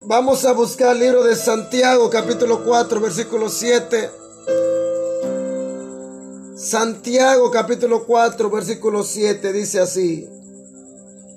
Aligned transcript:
Vamos 0.00 0.44
a 0.44 0.52
buscar 0.52 0.94
el 0.94 1.00
libro 1.00 1.24
de 1.24 1.34
Santiago, 1.34 2.10
capítulo 2.10 2.62
4, 2.64 3.00
versículo 3.00 3.48
7. 3.48 4.10
Santiago, 6.56 7.50
capítulo 7.50 8.04
4, 8.06 8.50
versículo 8.50 9.02
7, 9.02 9.52
dice 9.54 9.80
así. 9.80 10.28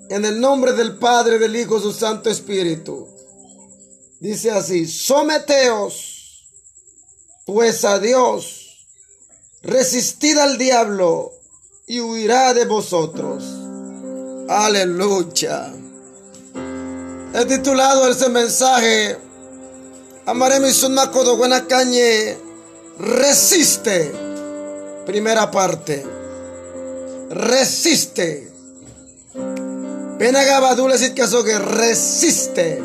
En 0.10 0.26
el 0.26 0.42
nombre 0.42 0.74
del 0.74 0.98
Padre, 0.98 1.40
del 1.40 1.56
Hijo, 1.56 1.80
su 1.80 1.94
Santo 1.94 2.30
Espíritu. 2.30 3.08
Dice 4.20 4.52
así, 4.52 4.86
someteos 4.86 6.46
pues 7.46 7.86
a 7.86 7.98
Dios, 7.98 8.88
resistid 9.64 10.38
al 10.38 10.58
diablo 10.58 11.32
y 11.88 12.02
huirá 12.02 12.54
de 12.54 12.66
vosotros. 12.66 13.44
Aleluya. 14.50 15.74
He 17.34 17.46
titulado 17.46 18.08
ese 18.10 18.30
mensaje, 18.30 19.18
Amaré 20.26 20.60
mi 20.60 20.72
sunaco 20.72 21.24
buena 21.38 21.66
cañe, 21.66 22.38
resiste. 23.00 24.12
Primera 25.06 25.50
parte, 25.50 26.06
resiste. 27.32 28.52
Pena 30.20 30.44
gabadula 30.44 30.94
decir 30.94 31.16
que 31.16 31.24
que 31.44 31.58
resiste. 31.58 32.80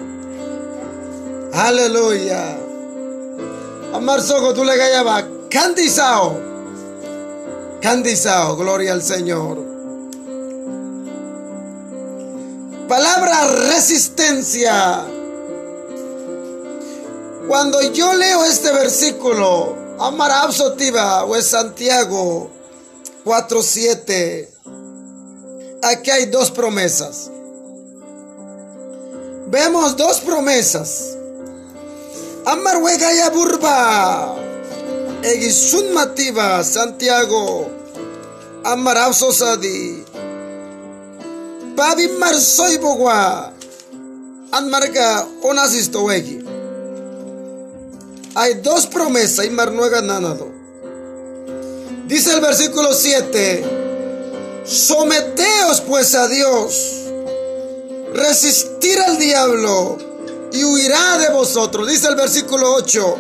Aleluya. 1.53 2.57
Amar 3.93 4.23
soco 4.23 4.55
tú 4.55 4.65
le 4.65 4.77
candizao. 5.51 6.41
Candizao, 7.83 8.57
gloria 8.57 8.93
al 8.95 9.03
Señor. 9.03 9.74
Palabra 12.89 13.47
resistencia. 13.71 15.05
Cuando 17.49 17.81
yo 17.93 18.13
leo 18.13 18.45
este 18.45 18.73
versículo, 18.73 19.75
Amar 19.99 20.53
Sotiva 20.53 21.25
o 21.25 21.35
es 21.35 21.47
Santiago 21.47 22.51
4:7, 23.25 24.51
aquí 25.83 26.11
hay 26.11 26.27
dos 26.27 26.51
promesas. 26.51 27.31
Vemos 29.47 29.97
dos 29.97 30.21
promesas. 30.21 31.17
Amar 32.45 32.83
Wegaya 32.83 33.31
Burba, 33.31 34.37
Egisun 35.23 35.95
Mativa, 35.95 36.63
Santiago, 36.63 37.67
Amar 38.63 39.15
Sosadi. 39.15 40.04
Marsoy 41.77 42.79
bogwa. 42.79 43.53
An 44.53 44.71
marga. 44.71 45.27
Hay 48.37 48.55
dos 48.63 48.87
promesas 48.87 49.47
y 49.47 49.51
marnuega 49.51 50.01
nanado. 50.01 50.51
Dice 52.07 52.33
el 52.35 52.41
versículo 52.41 52.93
7. 52.93 53.65
Someteos 54.65 55.81
pues 55.81 56.15
a 56.15 56.29
Dios. 56.29 56.91
Resistir 58.13 59.01
al 59.01 59.19
diablo 59.19 59.99
y 60.53 60.65
huirá 60.65 61.19
de 61.19 61.31
vosotros. 61.31 61.89
Dice 61.89 62.09
el 62.09 62.17
versículo 62.17 62.75
8. 62.75 63.17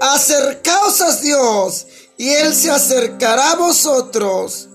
Acercaos 0.00 1.00
a 1.02 1.16
Dios 1.16 1.86
y 2.16 2.30
Él 2.30 2.54
se 2.54 2.70
acercará 2.70 3.52
a 3.52 3.56
vosotros 3.56 4.69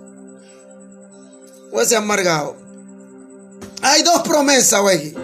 ese 1.82 1.96
amargado. 1.96 2.56
Hay 3.82 4.04
dos 4.04 4.22
promesas, 4.22 4.82
güey. 4.82 5.16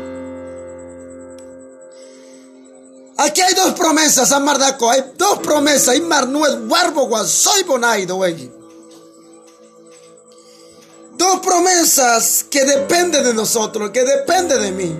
Aquí 3.17 3.41
hay 3.41 3.53
dos 3.53 3.73
promesas, 3.73 4.31
amardaco. 4.31 4.89
Hay 4.89 5.03
dos 5.15 5.39
promesas. 5.39 5.95
Y 5.95 6.01
marnuel 6.01 6.67
guarbo 6.67 7.23
soy 7.25 7.63
bonaido, 7.63 8.15
güey. 8.15 8.51
Dos 11.17 11.39
promesas 11.39 12.45
que 12.49 12.65
dependen 12.65 13.23
de 13.23 13.33
nosotros, 13.33 13.91
que 13.91 14.03
dependen 14.03 14.61
de 14.61 14.71
mí. 14.71 14.95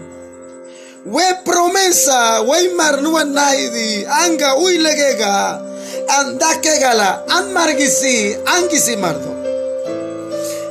We 1.04 1.24
promesa, 1.44 2.42
we 2.42 2.70
marnuel 2.76 3.34
naidi, 3.34 4.06
anga 4.06 4.54
uilegega, 4.54 5.60
anda 6.08 6.62
que 6.62 6.78
gala, 6.78 7.26
an 7.28 7.52
margisi, 7.54 8.38
angisi 8.46 8.98
mardo. 8.98 9.31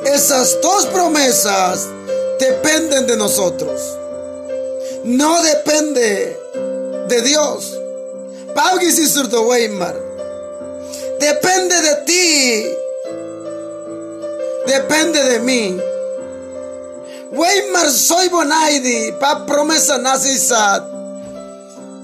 Esas 0.05 0.61
dos 0.63 0.87
promesas 0.87 1.87
dependen 2.39 3.07
de 3.07 3.17
nosotros. 3.17 3.81
No 5.05 5.43
depende 5.43 6.39
de 7.09 7.23
Dios. 7.23 7.77
Depende 11.21 11.81
de 11.83 11.95
ti. 12.07 12.77
Depende 14.67 15.23
de 15.23 15.39
mí. 15.41 15.81
Weimar 17.33 17.91
soy 17.91 18.29
bonaidi. 18.29 19.13
Pa 19.21 19.45
promesa 19.47 19.99
nasisat. 19.99 20.83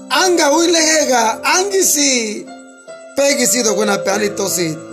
Anga 0.09 0.51
uilegega. 0.51 1.41
Angisi. 1.43 2.45
Pegisido 3.15 3.73
buena 3.73 4.03
pealitosit. 4.03 4.86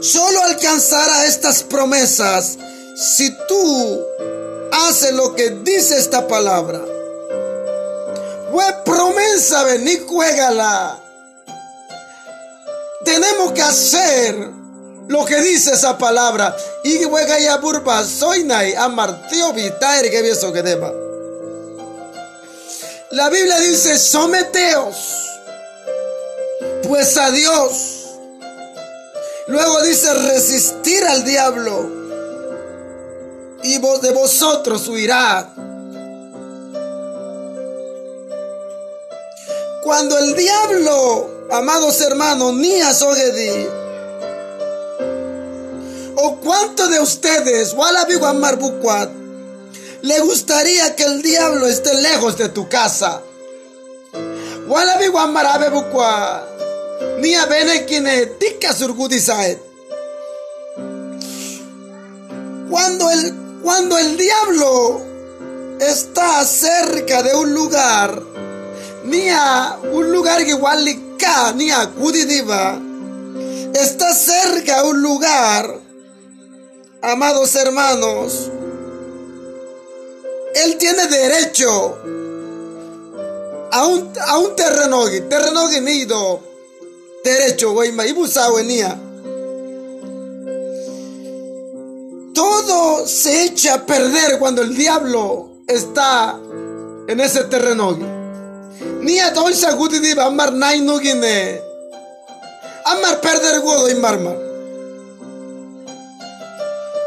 Solo 0.00 0.42
alcanzará 0.42 1.26
estas 1.26 1.62
promesas 1.62 2.58
si 2.96 3.30
tú 3.48 4.06
haces 4.72 5.12
lo 5.12 5.34
que 5.34 5.50
dice 5.50 5.98
esta 5.98 6.26
palabra. 6.28 6.80
Fue 8.50 8.64
promesa, 8.84 9.64
vení, 9.64 9.98
juégala. 10.06 10.98
Tenemos 13.04 13.52
que 13.52 13.62
hacer 13.62 14.50
lo 15.08 15.24
que 15.24 15.40
dice 15.42 15.72
esa 15.72 15.98
palabra. 15.98 16.56
Y 16.84 17.02
juega 17.04 17.38
ya 17.38 17.56
burba, 17.58 18.04
soy 18.04 18.44
nai, 18.44 18.74
amartio 18.74 19.52
vitaer 19.52 20.10
que 20.10 20.52
que 20.52 20.62
deba. 20.62 20.92
La 23.10 23.30
Biblia 23.30 23.58
dice, 23.60 23.98
someteos 23.98 24.96
pues 26.86 27.16
a 27.16 27.30
Dios 27.30 27.97
Luego 29.48 29.82
dice 29.82 30.12
resistir 30.12 31.02
al 31.04 31.24
diablo 31.24 31.90
y 33.62 33.78
vos 33.78 34.00
de 34.02 34.12
vosotros 34.12 34.86
huirá. 34.88 35.52
Cuando 39.82 40.18
el 40.18 40.36
diablo, 40.36 41.46
amados 41.50 42.00
hermanos, 42.02 42.52
ni 42.54 42.80
a 42.82 42.92
o 46.20 46.36
cuánto 46.40 46.88
de 46.88 47.00
ustedes, 47.00 47.74
le 50.02 50.20
gustaría 50.20 50.94
que 50.94 51.04
el 51.04 51.22
diablo 51.22 51.66
esté 51.66 51.94
lejos 51.94 52.36
de 52.36 52.48
tu 52.50 52.68
casa. 52.68 53.22
Nia 57.00 57.46
bene 57.46 57.84
kine 57.86 58.26
tika 58.38 58.72
surgudisaet. 58.72 59.58
Cuando 62.70 63.10
el, 63.10 63.34
cuando 63.62 63.98
el 63.98 64.16
diablo 64.16 65.00
está 65.80 66.44
cerca 66.44 67.22
de 67.22 67.34
un 67.34 67.54
lugar, 67.54 68.20
nia 69.04 69.78
un 69.92 70.10
lugar 70.12 70.44
que 70.44 70.50
igual 70.50 70.84
nia 71.54 71.88
kudidiva, 71.90 72.80
está 73.74 74.12
cerca 74.14 74.82
un 74.84 75.02
lugar, 75.02 75.78
amados 77.02 77.54
hermanos, 77.54 78.50
él 80.54 80.76
tiene 80.78 81.06
derecho 81.06 81.98
a 83.70 83.86
un, 83.86 84.12
a 84.20 84.38
un 84.38 84.56
terreno, 84.56 85.04
terreno 85.28 85.68
nido 85.80 86.47
derecho, 87.24 87.72
güey, 87.72 87.92
venía. 88.54 88.98
Todo 92.34 93.06
se 93.06 93.44
echa 93.44 93.74
a 93.74 93.86
perder 93.86 94.38
cuando 94.38 94.62
el 94.62 94.76
diablo 94.76 95.50
está 95.66 96.38
en 97.08 97.20
ese 97.20 97.44
terreno. 97.44 97.98
Ni 99.00 99.18
a 99.18 99.32
todo 99.32 99.52
sagudi 99.52 99.98
diva 99.98 100.24
amar 100.24 100.52
no 100.52 100.98
gine. 100.98 101.60
Amar 102.84 103.20
perder 103.20 103.60
godo 103.60 103.90
y 103.90 103.94
marma. 103.96 104.34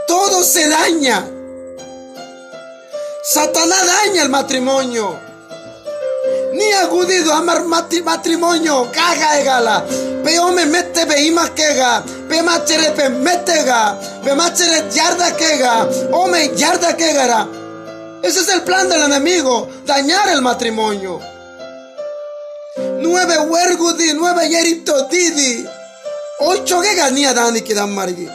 Todo 0.08 0.44
se 0.44 0.68
daña. 0.68 1.26
Satanás 3.24 3.88
daña 3.88 4.24
el 4.24 4.30
matrimonio 4.30 5.31
ni 6.54 6.74
agudido 6.74 7.34
amar 7.34 7.64
matrimonio 7.66 8.92
caga 8.92 9.40
egala 9.40 9.86
peo 10.24 10.52
me 10.52 10.66
mete 10.66 11.06
be 11.06 11.16
ima 11.28 11.48
kega 11.50 12.04
pe 12.30 12.42
machere 12.42 12.92
pe 12.98 13.10
metega 13.10 13.98
pe 14.24 14.34
machere 14.34 14.80
yarda 14.96 15.32
kega 15.36 15.74
o 16.12 16.28
me 16.28 16.50
yarda 16.56 16.94
kegara 16.98 17.62
Ese 18.24 18.42
es 18.42 18.50
el 18.50 18.62
plan 18.62 18.88
del 18.88 19.02
enemigo, 19.02 19.68
dañar 19.84 20.30
el 20.30 20.44
matrimonio. 20.44 21.20
Nueve 23.00 23.40
huergudi, 23.40 24.14
nueve 24.14 24.48
yerito 24.48 25.08
didi. 25.08 25.66
Ocho 26.40 26.82
que 26.82 26.94
ganía 26.94 27.34
Dani 27.34 27.62
que 27.62 27.74
dan 27.74 27.96
margui. 27.96 28.30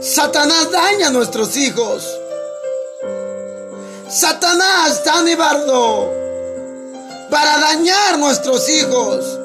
Satanás 0.00 0.72
daña 0.72 1.06
a 1.06 1.10
nuestros 1.10 1.56
hijos. 1.56 2.04
Satanás, 4.08 5.04
Dani 5.04 5.34
Bardo, 5.36 6.12
para 7.30 7.58
dañar 7.58 8.18
nuestros 8.18 8.68
hijos. 8.68 9.38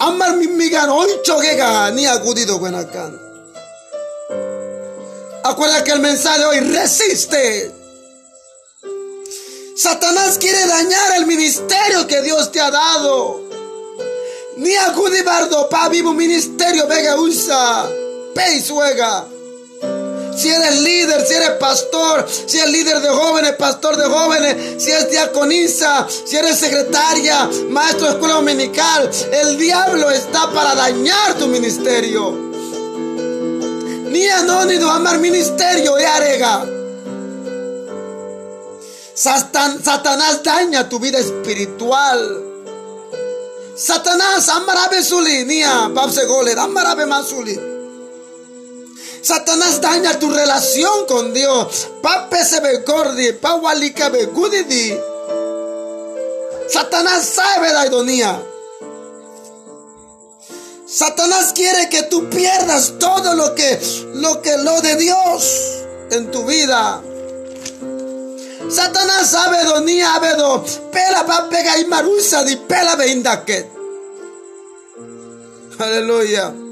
Amar 0.00 0.36
mi 0.36 0.46
migan 0.48 0.90
ocho 0.90 1.38
que 1.40 1.92
ni 1.94 2.06
acudido. 2.06 2.60
Acuérdate 5.44 5.84
que 5.84 5.92
el 5.92 6.00
mensaje 6.00 6.44
hoy 6.44 6.60
resiste. 6.60 7.72
Satanás 9.76 10.38
quiere 10.38 10.66
dañar 10.66 11.16
el 11.16 11.26
ministerio 11.26 12.06
que 12.06 12.22
Dios 12.22 12.50
te 12.50 12.60
ha 12.60 12.70
dado. 12.70 13.42
Ni 14.56 14.74
acudibardo 14.74 15.68
pa 15.68 15.88
vivo 15.88 16.12
ministerio 16.12 16.86
vega 16.88 17.16
usa. 17.16 17.88
Peisuega. 18.34 19.37
Si 20.38 20.48
eres 20.48 20.80
líder, 20.82 21.26
si 21.26 21.34
eres 21.34 21.50
pastor, 21.58 22.24
si 22.28 22.60
eres 22.60 22.70
líder 22.70 23.00
de 23.00 23.08
jóvenes, 23.08 23.56
pastor 23.56 23.96
de 23.96 24.04
jóvenes, 24.04 24.80
si 24.80 24.92
eres 24.92 25.10
diaconisa, 25.10 26.06
si 26.08 26.36
eres 26.36 26.60
secretaria, 26.60 27.50
maestro 27.68 28.06
de 28.06 28.12
escuela 28.12 28.34
dominical, 28.34 29.10
el 29.32 29.58
diablo 29.58 30.08
está 30.12 30.48
para 30.52 30.76
dañar 30.76 31.34
tu 31.34 31.48
ministerio. 31.48 32.30
Ni 34.12 34.28
anónimo 34.28 34.88
amar 34.88 35.18
ministerio 35.18 35.98
y 35.98 36.04
arega. 36.04 36.64
Satanás 39.14 40.40
daña 40.44 40.88
tu 40.88 41.00
vida 41.00 41.18
espiritual. 41.18 42.44
Satanás 43.74 44.48
amarabe 44.48 45.02
suli, 45.02 45.44
nia, 45.44 45.88
babse 45.88 46.24
gole, 46.26 46.52
amarabe 46.52 47.06
masuli. 47.06 47.77
Satanás 49.22 49.80
daña 49.80 50.18
tu 50.18 50.30
relación 50.30 51.06
con 51.06 51.34
Dios. 51.34 51.88
Pape 52.02 52.44
se 52.44 52.60
ve 52.60 52.82
gordi, 52.86 53.32
pawalika 53.32 54.08
be 54.08 54.26
gudidi. 54.26 54.98
Satanás 56.68 57.24
sabe 57.24 57.72
la 57.72 57.86
ironía. 57.86 58.42
Satanás 60.86 61.52
quiere 61.54 61.88
que 61.88 62.04
tú 62.04 62.28
pierdas 62.30 62.94
todo 62.98 63.34
lo 63.34 63.54
que 63.54 63.80
lo 64.14 64.40
que 64.40 64.56
lo 64.58 64.80
de 64.80 64.96
Dios 64.96 65.84
en 66.10 66.30
tu 66.30 66.44
vida. 66.44 67.02
Satanás 68.70 69.30
sabe 69.30 69.64
donía 69.64 70.14
abedo, 70.14 70.64
pela 70.92 71.22
va 71.22 71.48
pega 71.48 71.78
y 71.78 71.84
marusa 71.86 72.44
di 72.44 72.56
pela 72.56 72.96
que. 73.44 73.70
Aleluya. 75.78 76.67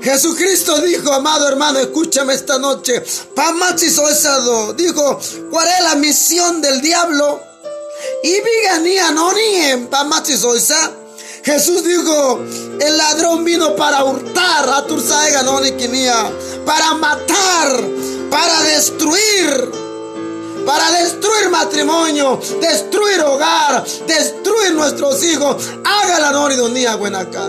Jesucristo 0.00 0.80
dijo, 0.80 1.12
amado 1.12 1.48
hermano, 1.48 1.78
escúchame 1.78 2.34
esta 2.34 2.58
noche. 2.58 3.02
Pamachizo 3.34 4.08
esado. 4.08 4.72
Dijo, 4.74 5.20
¿cuál 5.50 5.68
es 5.68 5.84
la 5.84 5.94
misión 5.96 6.60
del 6.60 6.80
diablo? 6.80 7.42
Y 8.22 8.40
viganía 8.40 9.10
no 9.10 9.32
ni 9.32 9.86
pamachizo 9.86 10.54
esa. 10.54 10.92
Jesús 11.42 11.84
dijo, 11.84 12.44
el 12.80 12.96
ladrón 12.96 13.44
vino 13.44 13.74
para 13.74 14.04
hurtar 14.04 14.68
a 14.68 14.86
Tursaega 14.86 15.42
no 15.42 15.60
para 16.64 16.94
matar, 16.94 17.84
para 18.30 18.62
destruir 18.64 19.88
para 20.68 20.90
destruir 20.90 21.48
matrimonio, 21.48 22.38
destruir 22.60 23.22
hogar, 23.22 23.82
destruir 24.06 24.74
nuestros 24.74 25.24
hijos. 25.24 25.66
Haga 25.82 26.18
la 26.18 26.30
noridonía 26.30 26.98
acá. 27.14 27.48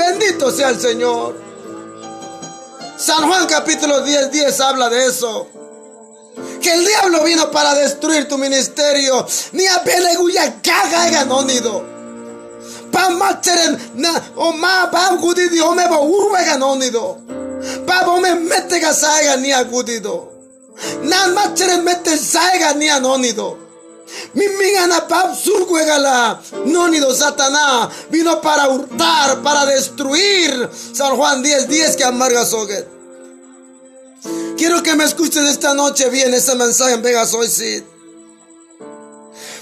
Bendito 0.00 0.50
sea 0.50 0.70
el 0.70 0.80
Señor. 0.80 1.38
San 2.96 3.28
Juan 3.28 3.46
capítulo 3.46 4.00
10, 4.00 4.30
10 4.30 4.60
habla 4.60 4.88
de 4.88 5.06
eso. 5.06 5.46
Que 6.62 6.72
el 6.72 6.86
diablo 6.86 7.22
vino 7.22 7.50
para 7.50 7.74
destruir 7.74 8.26
tu 8.26 8.38
ministerio. 8.38 9.26
Ni 9.52 9.66
a 9.66 9.82
peleguya 9.84 10.60
caga 10.62 11.10
ganónido. 11.10 11.84
Pa 12.90 13.10
macheren 13.10 13.78
na 13.94 14.10
o 14.36 14.52
ma 14.52 14.90
pa 14.90 15.16
gudidi 15.20 15.60
o 15.60 15.74
me 15.74 15.86
ba 15.86 16.00
urwe 16.00 16.44
ganónido. 16.44 17.18
Pa 17.86 18.02
bo 18.04 18.20
me 18.20 18.34
mete 18.34 18.80
gasaiga 18.80 19.36
ni 19.36 19.52
a 19.52 19.62
gudido. 19.64 20.32
Nan 21.02 21.34
macheren 21.34 21.84
mete 21.84 22.16
saiga 22.16 22.72
ni 22.74 22.88
a 22.88 23.00
nonido. 23.00 23.69
Mimigana 24.34 25.06
pap 25.08 25.34
surcuegala. 25.34 26.40
Nonido 26.66 27.14
Satanás 27.14 27.88
vino 28.10 28.40
para 28.40 28.68
hurtar, 28.68 29.42
para 29.42 29.66
destruir. 29.66 30.68
San 30.92 31.16
Juan 31.16 31.42
10, 31.42 31.68
10 31.68 31.96
que 31.96 32.04
amarga 32.04 32.44
soget. 32.44 32.86
Quiero 34.56 34.82
que 34.82 34.94
me 34.94 35.04
escuchen 35.04 35.46
esta 35.46 35.72
noche 35.74 36.10
bien 36.10 36.34
ese 36.34 36.54
mensaje 36.54 36.94
en 36.94 37.02
Vegas 37.02 37.32
hoy 37.32 37.48
sí. 37.48 37.82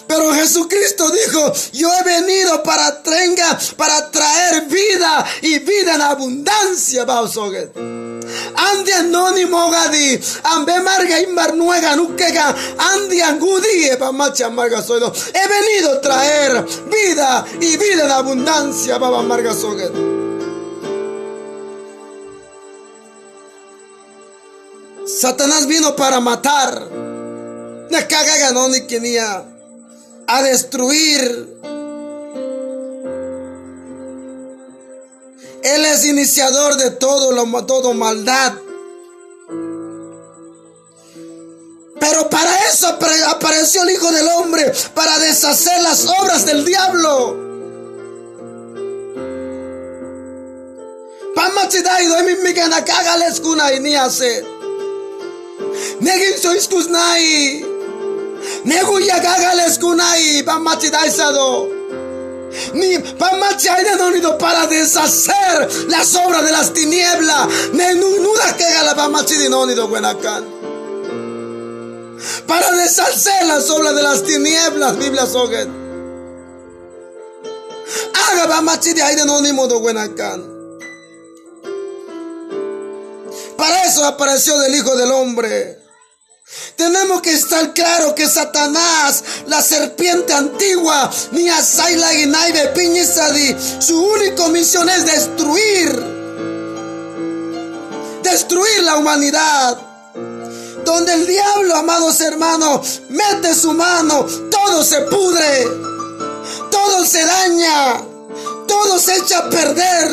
Pero 0.09 0.33
Jesucristo 0.33 1.09
dijo, 1.11 1.53
yo 1.73 1.91
he 1.93 2.03
venido 2.03 2.62
para 2.62 3.03
trenga, 3.03 3.59
para 3.77 4.11
traer 4.11 4.62
vida 4.65 5.27
y 5.43 5.59
vida 5.59 5.95
en 5.97 6.00
abundancia, 6.03 7.05
Bausoget. 7.05 8.08
Andi 8.57 8.93
anónimo 8.93 9.71
gadi, 9.71 10.21
ambe 10.45 10.81
marga 10.81 11.21
imbar 11.21 11.55
nuega 11.55 11.97
nukega, 11.97 12.55
andi 12.79 13.21
angudi 13.21 13.89
epa 13.89 14.13
macha 14.13 14.51
marga 14.51 14.83
soido. 14.83 15.13
He 15.35 15.49
venido 15.49 15.93
a 15.93 16.01
traer 16.01 16.65
vida 16.91 17.45
y 17.61 17.77
vida 17.77 18.05
en 18.05 18.11
abundancia, 18.11 18.99
baba 18.99 19.23
marga 19.23 19.55
soget. 19.55 19.93
Satanás 25.07 25.67
vino 25.67 25.97
para 25.97 26.21
matar. 26.21 26.89
Caga 28.09 28.53
a 30.27 30.43
destruir. 30.43 31.59
Él 35.63 35.85
es 35.85 36.05
iniciador 36.05 36.77
de 36.77 36.91
todo 36.93 37.33
lo 37.33 37.67
todo 37.67 37.95
maldad. 37.95 38.55
Pero 42.01 42.31
para 42.31 42.65
eso 42.69 42.87
apareció 43.29 43.83
el 43.83 43.91
Hijo 43.91 44.11
del 44.12 44.29
Hombre, 44.29 44.73
para 44.95 45.19
deshacer 45.19 45.83
las 45.83 46.07
obras 46.07 46.47
del 46.47 46.65
diablo. 46.65 47.37
Pamachidaido, 51.35 52.23
mi 52.25 52.35
migana 52.37 52.85
y 53.75 53.81
ni. 53.81 53.95
Negin 56.00 56.38
sois 56.38 56.69
kuznai. 56.69 57.65
Neguya 58.65 59.19
gagales 59.19 59.79
kunai 59.79 60.43
pamachidaisado. 60.43 61.77
Ni 62.75 62.99
para 64.38 64.67
deshacer 64.67 65.69
las 65.88 66.14
obras 66.14 66.45
de 66.45 66.52
las 66.52 66.73
tinieblas. 66.73 67.49
Nenunuda 67.73 68.57
que 68.57 68.64
gala 68.64 68.95
pamachidinonido 68.95 69.88
buenacan. 69.88 70.45
Para 72.47 72.73
deshacer 72.73 73.47
las 73.47 73.69
obras 73.71 73.95
de 73.95 74.02
las 74.02 74.23
tinieblas, 74.23 74.99
Biblia 74.99 75.26
soget. 75.26 75.69
Haga 78.14 78.49
pamachidaisado 78.49 79.81
buenacan. 79.81 80.59
Para 83.57 83.85
eso 83.85 84.05
apareció 84.05 84.59
del 84.59 84.75
Hijo 84.75 84.97
del 84.97 85.11
Hombre 85.11 85.77
tenemos 86.79 87.23
que 87.23 87.33
estar 87.33 87.75
claro 87.75 88.15
que 88.15 88.29
Satanás, 88.29 89.25
la 89.47 89.61
serpiente 89.61 90.33
antigua, 90.33 91.11
ni 91.33 91.49
Asaila 91.49 92.15
y 92.15 92.27
Naive 92.27 92.69
Piñizadi, 92.69 93.57
su 93.81 94.00
única 94.00 94.47
misión 94.49 94.88
es 94.88 95.05
destruir. 95.05 96.00
Destruir 98.23 98.83
la 98.85 98.97
humanidad. 98.97 99.79
Donde 100.85 101.15
el 101.15 101.27
diablo, 101.27 101.75
amados 101.75 102.21
hermanos, 102.21 103.00
mete 103.09 103.55
su 103.57 103.73
mano, 103.73 104.25
todo 104.49 104.85
se 104.85 105.00
pudre, 105.00 105.65
todo 106.71 107.05
se 107.05 107.25
daña, 107.25 108.03
todo 108.69 109.00
se 109.00 109.17
echa 109.17 109.38
a 109.38 109.50
perder. 109.50 110.09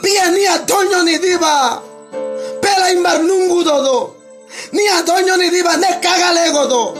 Pia 0.00 0.30
ni 0.30 0.46
a 0.46 0.64
Toño 0.64 1.02
ni 1.02 1.18
diva, 1.18 1.82
pela 2.62 2.92
inbarnungudodo 2.92 4.19
ni 4.72 4.82
doño 5.04 5.36
ni 5.36 5.50
diva 5.50 5.76
ne 5.76 6.00
caga 6.00 6.50
godo. 6.52 6.94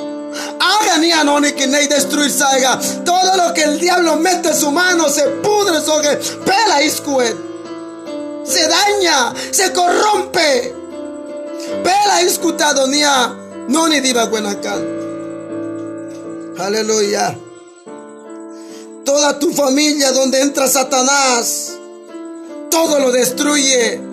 Haga 0.60 0.98
ni 0.98 1.10
anoni 1.12 1.52
que 1.52 1.66
ne 1.66 1.86
destruir 1.86 2.30
saiga. 2.30 2.78
Todo 3.04 3.36
lo 3.36 3.54
que 3.54 3.62
el 3.62 3.78
diablo 3.78 4.16
mete 4.16 4.54
su 4.54 4.70
mano 4.70 5.08
se 5.08 5.24
pudre 5.42 5.80
sobre 5.80 6.16
pela 6.44 6.82
iscuet. 6.82 7.36
Se 8.44 8.66
daña, 8.68 9.34
se 9.50 9.72
corrompe. 9.72 10.74
Pela 11.82 12.20
escutado 12.22 12.86
nia 12.86 13.36
no 13.68 13.88
ni 13.88 14.00
diva 14.00 14.24
buenacan. 14.26 15.00
Aleluya. 16.58 17.38
Toda 19.04 19.38
tu 19.38 19.52
familia 19.52 20.12
donde 20.12 20.40
entra 20.40 20.68
Satanás, 20.68 21.72
todo 22.70 23.00
lo 23.00 23.10
destruye. 23.10 24.09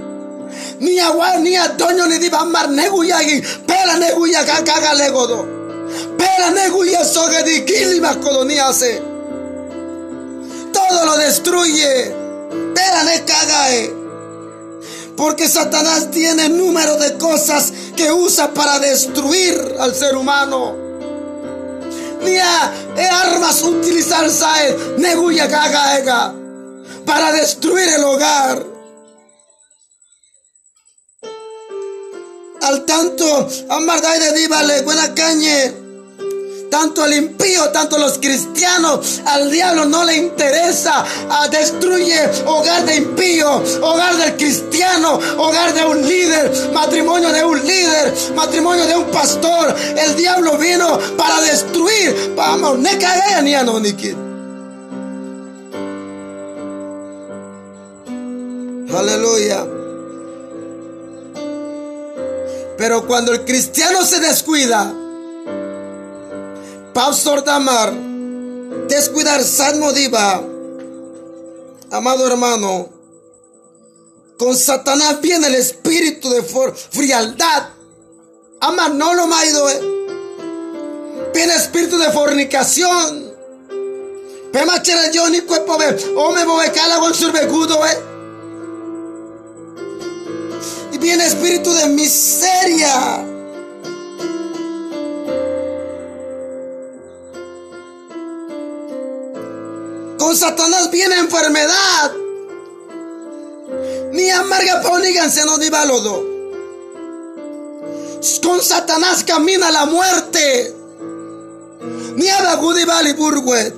Ni 0.79 0.99
agua 0.99 1.37
ni 1.37 1.55
a 1.55 1.69
doño 1.69 2.05
ni 2.05 2.19
diva 2.19 2.45
mar 2.45 2.69
neguyagi, 2.69 3.41
pela 3.65 3.97
neguya 3.97 4.45
caga 4.45 4.93
legodo. 4.93 5.57
Pela 6.17 6.51
neguya 6.51 7.03
soga 7.03 7.41
di 7.41 7.63
kilima 7.65 8.15
hace. 8.61 9.01
Todo 10.71 11.05
lo 11.05 11.17
destruye. 11.17 12.13
Pela 12.75 13.03
ne 13.03 13.23
cagae. 13.25 13.93
Porque 15.15 15.49
Satanás 15.49 16.11
tiene 16.11 16.49
número 16.49 16.95
de 16.97 17.17
cosas 17.17 17.73
que 17.95 18.11
usa 18.11 18.53
para 18.53 18.77
destruir 18.77 19.77
al 19.79 19.95
ser 19.95 20.15
humano. 20.15 20.75
Ni 22.23 22.37
a 22.37 22.71
armas 23.23 23.63
utilizar 23.63 24.29
sae 24.29 24.77
neguya 24.97 25.47
caga 25.49 26.33
para 27.05 27.31
destruir 27.31 27.87
el 27.89 28.03
hogar. 28.03 28.76
Al 32.67 32.83
tanto, 32.83 33.47
amardai 33.69 34.19
de 34.19 34.33
díbale, 34.33 34.81
buena 34.81 35.13
cañe 35.13 35.73
tanto 36.69 37.05
el 37.05 37.13
impío, 37.13 37.69
tanto 37.69 37.97
los 37.97 38.17
cristianos, 38.17 39.21
al 39.25 39.49
diablo 39.49 39.85
no 39.85 40.03
le 40.03 40.17
interesa, 40.17 41.05
a 41.29 41.47
destruye 41.47 42.19
hogar 42.45 42.85
de 42.85 42.97
impío, 42.97 43.63
hogar 43.81 44.17
del 44.17 44.35
cristiano, 44.35 45.17
hogar 45.37 45.73
de 45.73 45.85
un 45.85 46.05
líder, 46.05 46.71
matrimonio 46.73 47.31
de 47.31 47.45
un 47.45 47.65
líder, 47.65 48.13
matrimonio 48.35 48.85
de 48.85 48.97
un 48.97 49.05
pastor. 49.11 49.73
El 49.97 50.17
diablo 50.17 50.57
vino 50.57 50.99
para 51.15 51.39
destruir, 51.43 52.33
vamos, 52.35 52.79
ne 52.79 52.99
ni 53.43 53.55
Aleluya. 58.93 59.86
Pero 62.77 63.07
cuando 63.07 63.33
el 63.33 63.43
cristiano 63.43 64.05
se 64.05 64.19
descuida, 64.19 64.93
Pastor 66.93 67.43
Damar, 67.43 67.91
descuidar 68.87 69.43
San 69.43 69.81
diva, 69.95 70.43
amado 71.91 72.27
hermano, 72.27 72.89
con 74.37 74.55
Satanás 74.55 75.19
viene 75.21 75.47
el 75.47 75.55
espíritu 75.55 76.29
de 76.29 76.43
frialdad. 76.43 77.69
Amar 78.59 78.93
no 78.93 79.13
lo 79.15 79.25
maido, 79.27 79.69
eh. 79.69 79.81
Viene 81.33 81.55
espíritu 81.55 81.97
de 81.97 82.11
fornicación. 82.11 83.33
Pema 84.51 84.81
chere 84.81 85.11
yo 85.11 85.27
ni 85.29 85.41
cuerpo 85.41 85.77
ve, 85.77 86.13
o 86.15 86.31
me 86.31 86.45
voy 86.45 86.69
cala 86.69 86.99
con 86.99 87.13
surbegudo, 87.13 87.85
eh. 87.85 88.06
Viene 90.99 91.25
espíritu 91.25 91.71
de 91.73 91.87
miseria. 91.87 93.25
Con 100.17 100.35
Satanás 100.35 100.91
viene 100.91 101.19
enfermedad. 101.19 102.11
Ni 104.11 104.29
amarga 104.29 104.81
se 105.29 105.45
no 105.45 105.57
ni 105.57 105.69
balodo. 105.69 106.23
Con 108.41 108.61
Satanás 108.61 109.23
camina 109.23 109.69
la 109.71 109.85
muerte. 109.85 110.73
Ni 112.15 112.27
abagudibali 112.29 113.13
burguet. 113.13 113.75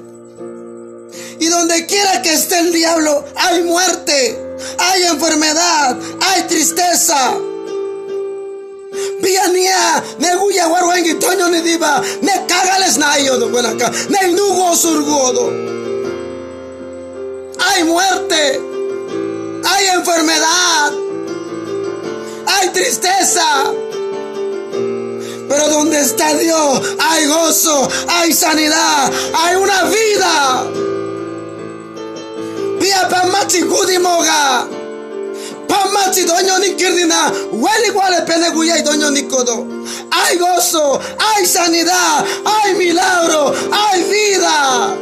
Y 1.39 1.47
donde 1.47 1.85
quiera 1.85 2.21
que 2.21 2.33
esté 2.33 2.59
el 2.59 2.71
diablo, 2.71 3.25
hay 3.35 3.63
muerte, 3.63 4.48
hay 4.77 5.03
enfermedad, 5.03 5.97
hay 6.21 6.43
tristeza. 6.43 7.33
Piania, 9.21 10.03
ne 10.19 10.35
guya 10.35 10.67
warwangi 10.67 11.13
toño 11.15 11.49
ni 11.49 11.61
diba, 11.61 12.01
ne 12.21 12.31
cagales 12.47 12.97
na 12.97 13.17
yo 13.19 13.37
do 13.37 13.49
buena 13.49 13.69
acá, 13.69 13.91
ne 14.09 14.33
nugo 14.33 14.75
surgodo 14.75 15.79
hay 17.79 17.83
muerte, 17.83 18.61
hay 19.65 19.87
enfermedad, 19.87 20.91
hay 22.47 22.69
tristeza. 22.69 23.73
Pero 25.49 25.67
donde 25.69 25.99
está 25.99 26.35
Dios 26.35 26.81
hay 26.99 27.25
gozo, 27.25 27.89
hay 28.07 28.33
sanidad, 28.33 29.11
hay 29.33 29.55
una 29.55 29.83
vida. 29.83 30.63
Pia 32.79 33.05
pamachi 33.09 33.63
kudimoga. 33.63 34.67
Pamachi 35.67 36.23
doño 36.23 36.57
ni 36.59 36.75
kirdina. 36.75 37.31
Huele 37.51 37.87
igual 37.87 38.25
pene 38.25 38.47
y 38.79 38.81
doño 38.81 39.11
ni. 39.11 39.27
Hay 40.11 40.37
gozo, 40.37 40.99
hay 41.17 41.45
sanidad, 41.45 42.25
hay 42.45 42.73
milagro, 42.75 43.53
hay 43.71 44.03
vida. 44.03 44.95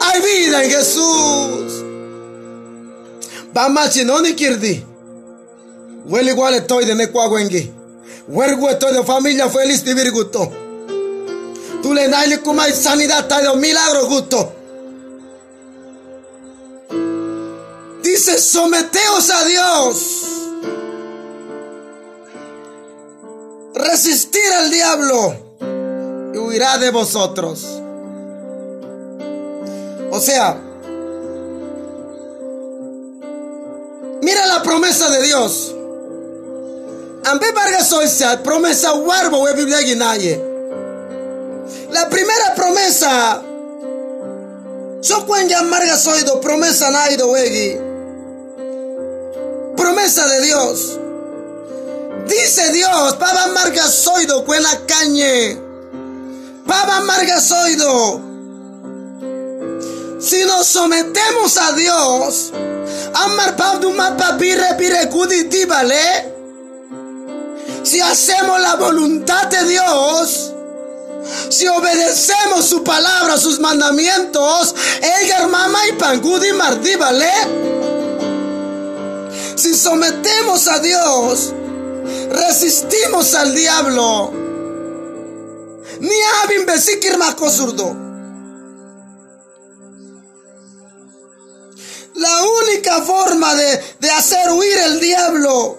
Hay 0.00 0.20
vida 0.20 0.64
en 0.64 0.70
Jesús. 0.70 1.82
Bamachi 3.52 4.04
no 4.04 4.20
ni 4.20 4.34
kirdi. 4.34 4.84
Weli 6.06 6.30
igual 6.30 6.54
estoy 6.54 6.84
de 6.84 6.94
necuagüengui. 6.94 7.72
Huergo 8.28 8.68
estoy 8.68 8.92
de 8.92 9.04
familia 9.04 9.48
feliz 9.48 9.84
de 9.84 9.94
virguto. 9.94 10.50
Tú 11.82 11.94
le 11.94 12.08
naile 12.08 12.40
como 12.40 12.62
sanidad, 12.64 13.20
está 13.20 13.54
milagro 13.54 14.06
gusto. 14.06 14.52
Dice, 18.14 18.38
someteos 18.38 19.28
a 19.28 19.44
Dios. 19.44 20.22
Resistir 23.74 24.52
al 24.52 24.70
diablo 24.70 25.34
y 26.32 26.38
huirá 26.38 26.78
de 26.78 26.92
vosotros. 26.92 27.66
O 30.12 30.20
sea, 30.20 30.56
Mira 34.22 34.46
la 34.46 34.62
promesa 34.62 35.10
de 35.10 35.22
Dios. 35.24 35.74
Ambe 37.24 37.50
Vargas 37.50 37.92
Oisa, 37.94 38.40
promesa 38.44 38.94
warbo 38.94 39.44
Biblia 39.56 39.80
guinaye. 39.80 40.40
La 41.90 42.08
primera 42.08 42.54
promesa. 42.54 43.42
So 45.00 45.26
ya 45.48 45.62
marga 45.62 45.96
soido 45.96 46.40
promesa 46.40 46.90
naido 46.92 47.32
wegi. 47.32 47.93
Promesa 49.76 50.26
de 50.26 50.40
Dios. 50.42 50.98
Dice 52.26 52.72
Dios, 52.72 53.16
pava 53.16 53.48
marga 53.48 53.86
soido 53.88 54.44
cuena 54.44 54.70
cañe. 54.86 55.58
Pava 56.66 57.00
marga 57.00 57.40
soido. 57.40 58.20
Si 60.20 60.42
nos 60.44 60.66
sometemos 60.66 61.58
a 61.58 61.72
Dios, 61.72 62.52
Amar 63.14 63.56
¿vale? 65.68 66.34
Si 67.82 68.00
hacemos 68.00 68.60
la 68.60 68.76
voluntad 68.76 69.46
de 69.48 69.64
Dios, 69.64 70.52
si 71.50 71.68
obedecemos 71.68 72.64
su 72.64 72.82
palabra, 72.82 73.36
sus 73.36 73.60
mandamientos, 73.60 74.74
Elgar 75.20 75.48
Mama 75.48 75.78
y 75.88 75.92
Pangudi 75.92 76.52
¿vale? 76.98 77.73
Si 79.56 79.74
sometemos 79.74 80.66
a 80.66 80.78
Dios, 80.80 81.52
resistimos 82.30 83.34
al 83.34 83.54
diablo. 83.54 84.32
Ni 86.00 86.16
abin 86.42 86.66
besikir 86.66 87.16
zurdo. 87.50 87.96
La 92.14 92.44
única 92.62 93.02
forma 93.02 93.54
de, 93.54 94.10
hacer 94.10 94.50
huir 94.52 94.76
el 94.78 95.00
diablo. 95.00 95.78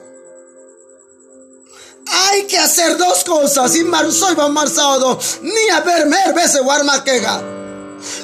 Hay 2.08 2.44
que 2.44 2.58
hacer 2.58 2.98
dos 2.98 3.24
cosas. 3.24 3.75
Y 3.75 3.84
soy 4.12 4.36
sábado. 4.70 5.20
Ni 5.41 5.70
a 5.70 5.82
ver 5.82 6.05
mer 6.08 6.34
veces 6.34 6.62
quega. 7.03 7.41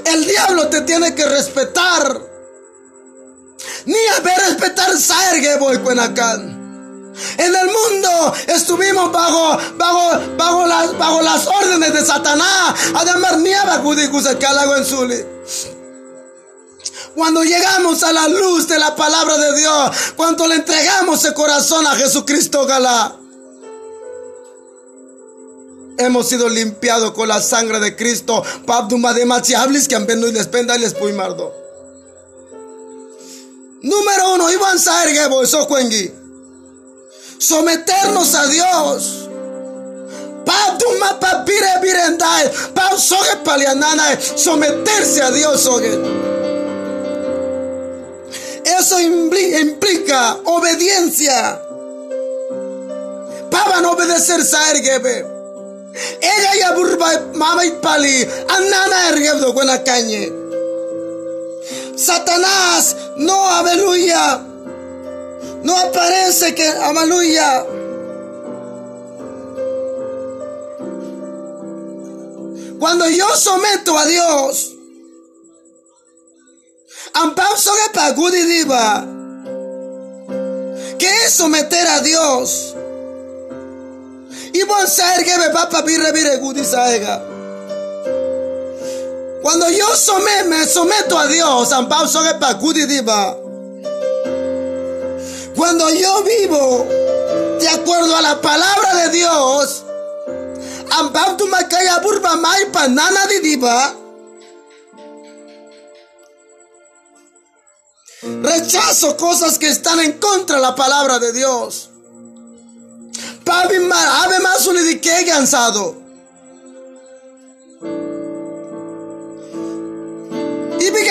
El 0.05 0.25
diablo 0.25 0.67
te 0.69 0.81
tiene 0.81 1.15
que 1.15 1.25
respetar. 1.25 2.30
Ni 3.85 4.05
a 4.17 4.19
ver 4.21 4.37
respetar 4.49 4.97
voy 5.59 5.77
cuenacán. 5.79 6.61
En 7.37 7.55
el 7.55 7.65
mundo 7.65 8.33
estuvimos 8.47 9.11
bajo, 9.11 9.57
bajo, 9.75 10.21
bajo, 10.37 10.65
las, 10.65 10.97
bajo 10.97 11.21
las 11.21 11.47
órdenes 11.47 11.93
de 11.93 12.05
Satanás. 12.05 12.75
Además, 12.95 13.37
ni 13.39 13.53
a 13.53 13.65
que 14.37 14.45
en 14.77 14.85
Zuli. 14.85 15.25
Cuando 17.15 17.43
llegamos 17.43 18.03
a 18.03 18.13
la 18.13 18.27
luz 18.27 18.67
de 18.67 18.79
la 18.79 18.95
palabra 18.95 19.37
de 19.37 19.57
Dios, 19.57 19.91
cuando 20.15 20.47
le 20.47 20.55
entregamos 20.55 21.23
el 21.25 21.33
corazón 21.33 21.85
a 21.85 21.95
Jesucristo 21.95 22.65
Galá, 22.65 23.17
hemos 25.97 26.29
sido 26.29 26.47
limpiados 26.47 27.11
con 27.11 27.27
la 27.27 27.41
sangre 27.41 27.79
de 27.79 27.95
Cristo. 27.95 28.43
Pabduma 28.65 29.13
de 29.13 29.25
machiablis 29.25 29.87
que 29.87 29.95
han 29.95 30.05
venido 30.05 30.29
y 30.29 30.33
les 30.33 30.47
penda 30.47 30.77
y 30.77 30.79
les. 30.93 31.60
Número 33.81 34.33
uno, 34.35 34.51
Iván 34.51 34.79
Saergebo, 34.79 35.41
eso 35.41 35.67
cuengui. 35.67 36.13
Someternos 37.39 38.35
a 38.35 38.45
Dios. 38.47 39.27
Pabduma 40.45 41.19
papire 41.19 41.79
virendai. 41.81 42.51
Pab 42.75 42.99
soge 42.99 43.37
palianana. 43.43 44.19
Someterse 44.35 45.21
a 45.23 45.31
Dios, 45.31 45.61
soge. 45.61 45.99
Eso 48.63 48.99
implica 48.99 50.37
obediencia. 50.45 51.59
Pavan 53.49 53.85
obedecer 53.85 54.45
Saergebe. 54.45 55.25
Ella 56.21 56.55
ya 56.59 56.71
burba 56.73 57.07
mama 57.33 57.65
y 57.65 57.71
pali. 57.71 58.27
Anana 58.47 59.09
ergebdo 59.09 59.53
buena 59.53 59.83
cañe. 59.83 60.40
Satanás, 62.01 62.95
no, 63.17 63.47
aleluya. 63.47 64.37
No 65.63 65.77
aparece 65.77 66.55
que, 66.55 66.67
aleluya. 66.67 67.63
Cuando 72.79 73.07
yo 73.07 73.27
someto 73.35 73.95
a 73.95 74.05
Dios, 74.07 74.75
que 77.13 77.93
pagudi 77.93 78.41
diva, 78.47 79.05
¿qué 80.97 81.25
es 81.25 81.33
someter 81.33 81.87
a 81.87 81.99
Dios? 82.01 82.75
Y 84.53 84.63
que 85.23 85.37
me 85.37 85.49
vire 86.11 86.37
gudi 86.37 86.65
saega. 86.65 87.21
Cuando 89.41 89.69
yo 89.69 89.95
somet, 89.95 90.45
me 90.45 90.65
someto 90.65 91.17
a 91.17 91.27
Dios, 91.27 91.71
que 92.23 92.35
pagudi 92.35 92.85
diva. 92.85 93.35
Cuando 95.55 95.89
yo 95.89 96.23
vivo 96.23 96.85
de 97.59 97.69
acuerdo 97.69 98.15
a 98.15 98.21
la 98.21 98.41
palabra 98.41 98.95
de 98.95 99.09
Dios, 99.09 99.83
burba 102.01 102.35
mai 102.35 102.71
panana. 102.71 103.27
Rechazo 108.43 109.17
cosas 109.17 109.57
que 109.57 109.69
están 109.69 109.99
en 109.99 110.13
contra 110.19 110.57
de 110.57 110.61
la 110.61 110.75
palabra 110.75 111.19
de 111.19 111.33
Dios. 111.33 111.89
Mar, 113.45 114.07
ave 114.23 114.39
más 114.39 114.65
un 114.67 114.77
cansado. 115.25 116.00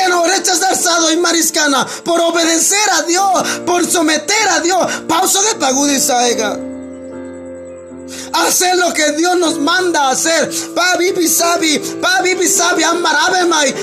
No 0.08 0.26
rechazar 0.26 0.76
sado 0.76 1.12
y 1.12 1.16
mariscana 1.16 1.86
por 2.04 2.20
obedecer 2.20 2.90
a 2.98 3.02
Dios, 3.02 3.48
por 3.64 3.88
someter 3.88 4.48
a 4.48 4.60
Dios. 4.60 4.86
Pausa 5.06 5.40
de 5.42 5.54
pagudi 5.54 6.00
saega. 6.00 6.58
Hacer 8.32 8.76
lo 8.76 8.92
que 8.92 9.12
Dios 9.12 9.36
nos 9.38 9.58
manda 9.58 10.08
a 10.08 10.10
hacer. 10.10 10.50
Pa 10.74 10.96
bibi 10.96 11.28
sabi, 11.28 11.78
pa 12.00 12.22
bibi 12.22 12.48
sabi, 12.48 12.82
amar 12.82 13.16
ave 13.28 13.44
mai, 13.44 13.74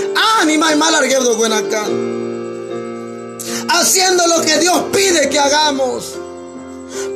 anima 0.42 0.74
y 0.74 0.76
mal 0.76 0.96
arguedo 0.96 1.36
buenacan 1.36 2.18
haciendo 3.70 4.26
lo 4.28 4.42
que 4.42 4.58
Dios 4.58 4.84
pide 4.92 5.30
que 5.30 5.40
hagamos. 5.40 6.14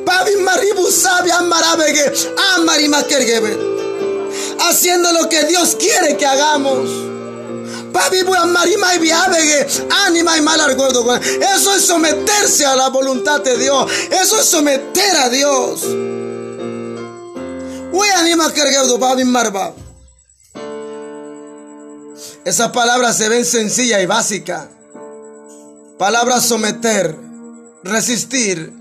Pabi 0.04 0.36
maribu 0.36 0.90
sabi 0.90 1.30
amarabege, 1.30 2.12
amari 2.54 2.88
makergebe. 2.88 3.72
Haciendo 4.60 5.12
lo 5.12 5.28
que 5.28 5.44
Dios 5.44 5.76
quiere 5.78 6.16
que 6.16 6.26
hagamos. 6.26 7.11
Pabi 7.92 8.22
bu 8.22 8.34
amarima 8.34 8.94
y 8.94 8.98
viabege, 8.98 9.66
anima 10.06 10.38
y 10.38 10.40
mal 10.40 10.74
gordo. 10.76 11.04
Eso 11.16 11.74
es 11.76 11.84
someterse 11.84 12.64
a 12.64 12.76
la 12.76 12.88
voluntad 12.88 13.40
de 13.42 13.56
Dios. 13.58 13.90
Eso 14.10 14.40
es 14.40 14.46
someter 14.46 15.16
a 15.16 15.28
Dios. 15.28 15.84
Uy, 17.92 18.08
anima 18.16 18.52
kergebe, 18.52 18.98
pabi 18.98 19.24
marba. 19.24 19.74
Esa 22.44 22.72
palabra 22.72 23.12
se 23.12 23.28
ve 23.28 23.44
sencilla 23.44 24.00
y 24.00 24.06
básica. 24.06 24.68
Palabra 25.98 26.40
someter, 26.40 27.16
resistir, 27.84 28.72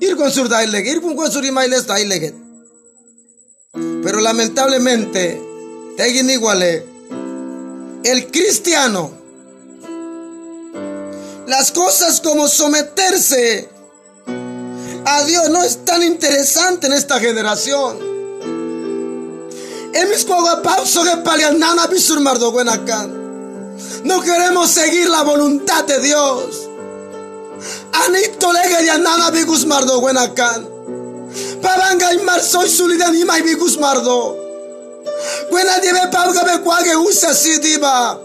ir 0.00 0.16
con 0.16 0.30
sur 0.30 0.50
ir 0.84 1.00
con 1.00 1.32
sur 1.32 1.44
Pero 4.02 4.20
lamentablemente, 4.20 5.40
tegin 5.96 6.28
iguale, 6.28 6.89
el 8.04 8.30
cristiano, 8.30 9.12
las 11.46 11.72
cosas 11.72 12.20
como 12.20 12.48
someterse 12.48 13.68
a 15.04 15.24
Dios 15.24 15.50
no 15.50 15.62
es 15.62 15.84
tan 15.84 16.02
interesante 16.02 16.86
en 16.86 16.92
esta 16.92 17.18
generación. 17.18 17.98
No 24.04 24.20
queremos 24.22 24.70
seguir 24.70 25.08
la 25.08 25.22
voluntad 25.22 25.84
de 25.84 25.98
Dios. 26.00 26.68
Anito 27.92 28.52
lega 28.52 28.82
ya 28.82 28.98
nana 28.98 29.30
bigus 29.30 29.66
mardo 29.66 30.00
buenakan. 30.00 30.68
Pabanga 31.60 32.14
y 32.14 32.18
mar 32.18 32.40
soy 32.42 32.68
sulidan 32.68 33.16
y 33.16 33.24
mai 33.24 33.42
bigus 33.42 33.78
mardo. 33.78 34.49
Buena 35.50 35.78
dive 35.80 36.10
pabga 36.12 36.44
be 36.44 36.62
kwage 36.62 36.96
usa 36.96 37.34
si 37.34 37.58
diva. 37.58 38.18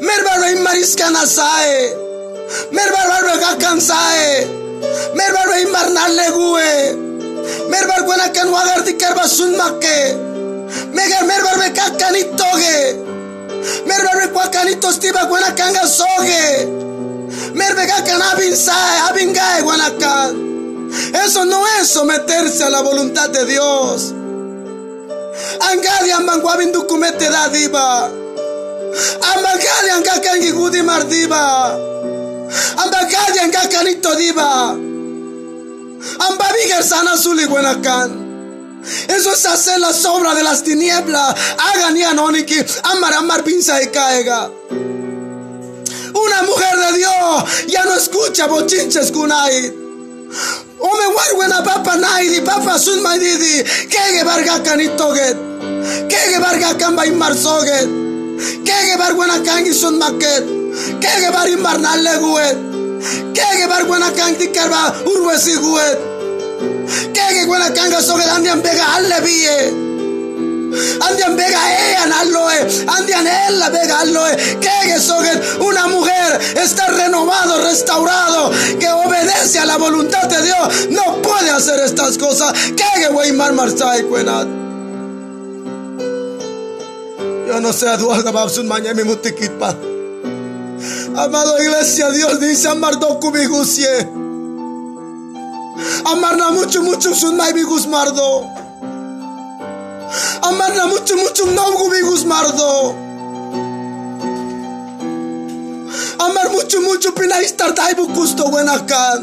Merbarba 0.00 0.50
y 0.50 0.56
mariscana 0.56 1.26
sae. 1.26 1.96
Merbarba 2.70 3.20
be 3.22 3.64
cansae. 3.64 4.46
Merbarba 5.14 5.60
y 5.60 5.66
marnar 5.66 6.10
legue. 6.10 6.96
Merbar 7.68 8.04
buena 8.04 8.32
kan 8.32 8.48
wagar 8.48 8.84
di 8.84 8.94
karba 8.96 9.26
sun 9.28 9.56
makke. 9.56 10.16
Megar 10.92 11.24
merbar 11.24 11.58
be 11.58 11.72
kakanitoge. 11.72 12.98
Merbe 13.86 14.32
cuacanito 14.32 14.92
stiva 14.92 15.24
buena 15.26 15.54
canga 15.54 15.86
soge. 15.86 16.66
Merbe 17.54 17.82
abin 18.32 18.56
sae, 18.56 18.98
abingae 19.08 19.62
guanacan. 19.62 20.90
Eso 21.24 21.44
no 21.44 21.62
es 21.80 21.88
someterse 21.88 22.64
a 22.64 22.70
la 22.70 22.82
voluntad 22.82 23.30
de 23.30 23.46
Dios. 23.46 24.14
Angadi 25.70 26.10
ambanguabin 26.10 26.72
ducumete 26.72 27.28
da 27.30 27.48
diva. 27.48 28.10
Ambagadi 29.34 29.90
angakangi 29.96 30.52
gudi 30.52 30.82
mardiva. 30.82 31.74
Ambagadi 32.76 33.38
angakanito 33.38 34.14
diva. 34.16 34.76
Ambabigar 36.18 36.82
sana 36.82 37.16
suli 37.16 37.46
guanacan. 37.46 38.22
Eso 39.08 39.32
es 39.32 39.46
hacer 39.46 39.78
la 39.78 39.92
sombra 39.92 40.34
de 40.34 40.42
las 40.42 40.62
tinieblas. 40.62 41.34
Hagan 41.58 41.96
y 41.96 42.02
anóniki. 42.02 42.58
Amar, 42.82 43.14
amar, 43.14 43.44
pinza 43.44 43.80
y 43.82 43.86
caiga. 43.88 44.50
Una 46.14 46.42
mujer 46.42 46.78
de 46.78 46.98
Dios 46.98 47.66
ya 47.68 47.84
no 47.84 47.94
escucha 47.94 48.46
bochinches 48.46 49.12
kunai. 49.12 49.81
Ome 50.80 51.06
warwe 51.16 51.48
na 51.48 51.62
papa 51.62 51.96
na 51.96 52.08
papa 52.44 52.78
sun 52.78 53.02
mai 53.02 53.18
didi. 53.18 53.62
Kege 53.92 54.22
barga 54.24 54.58
kanitoget 54.64 55.36
kege 56.08 56.38
barga 56.44 56.78
kan 56.78 56.96
bai 56.96 57.10
marsoget 57.10 57.88
kege 58.66 58.94
barga 58.98 59.24
na 59.26 59.36
kan 59.44 59.64
sun 59.72 59.98
maket 59.98 60.44
kege 61.02 61.28
bari 61.32 61.56
marnale 61.56 62.14
guet. 62.24 62.56
Kege 63.36 63.66
barga 63.68 63.98
na 63.98 64.10
kan 64.16 64.34
dikarba 64.40 64.82
si 65.38 65.54
guet. 65.56 65.98
Kege 67.14 67.42
guena 67.48 67.68
kan 67.76 67.90
soget 68.02 68.28
andian 68.36 68.60
bega 68.62 68.84
alle 68.96 69.18
bie 69.24 69.91
Andian 71.00 71.36
bega 71.36 71.60
ella 71.88 72.06
nalloe, 72.06 72.86
andian 72.86 73.26
ella 73.26 73.98
alloe. 74.00 74.36
Kege 74.60 74.98
soge 75.00 75.32
una 75.60 75.86
mujer 75.88 76.40
está 76.62 76.86
renovado, 76.88 77.62
restaurado, 77.64 78.50
que 78.78 78.88
obedece 78.88 79.58
a 79.58 79.66
la 79.66 79.76
voluntad 79.76 80.28
de 80.28 80.42
Dios. 80.42 80.88
No 80.90 81.20
puede 81.22 81.50
hacer 81.50 81.80
estas 81.80 82.18
cosas. 82.18 82.52
Kege 82.52 83.08
wey 83.12 83.32
mar 83.32 83.52
marsai 83.52 84.02
cuenat. 84.04 84.46
Yo 87.46 87.60
no 87.60 87.72
sé 87.72 87.88
a 87.88 87.96
duaga 87.96 88.30
babsun 88.30 88.66
mañana 88.66 89.04
mutikit 89.04 89.52
pa. 89.58 89.74
Amado 91.16 91.62
iglesia, 91.62 92.10
Dios 92.10 92.40
dice 92.40 92.68
amardo 92.68 93.20
kubigusie. 93.20 94.08
Amarna 96.04 96.50
mucho 96.50 96.82
mucho 96.82 97.14
sun 97.14 97.36
mai 97.36 97.52
bigus 97.52 97.86
mardo. 97.86 98.51
Amarna 100.42 100.86
mucho 100.86 101.16
mucho 101.16 101.46
naugu 101.46 101.90
bigus 101.90 102.24
mardo. 102.24 102.94
Amar 106.18 106.50
mucho 106.50 106.80
mucho 106.82 107.12
pina 107.12 107.42
istar 107.42 107.74
taibu 107.74 108.08
kusto 108.14 108.50
buenakan. 108.50 109.20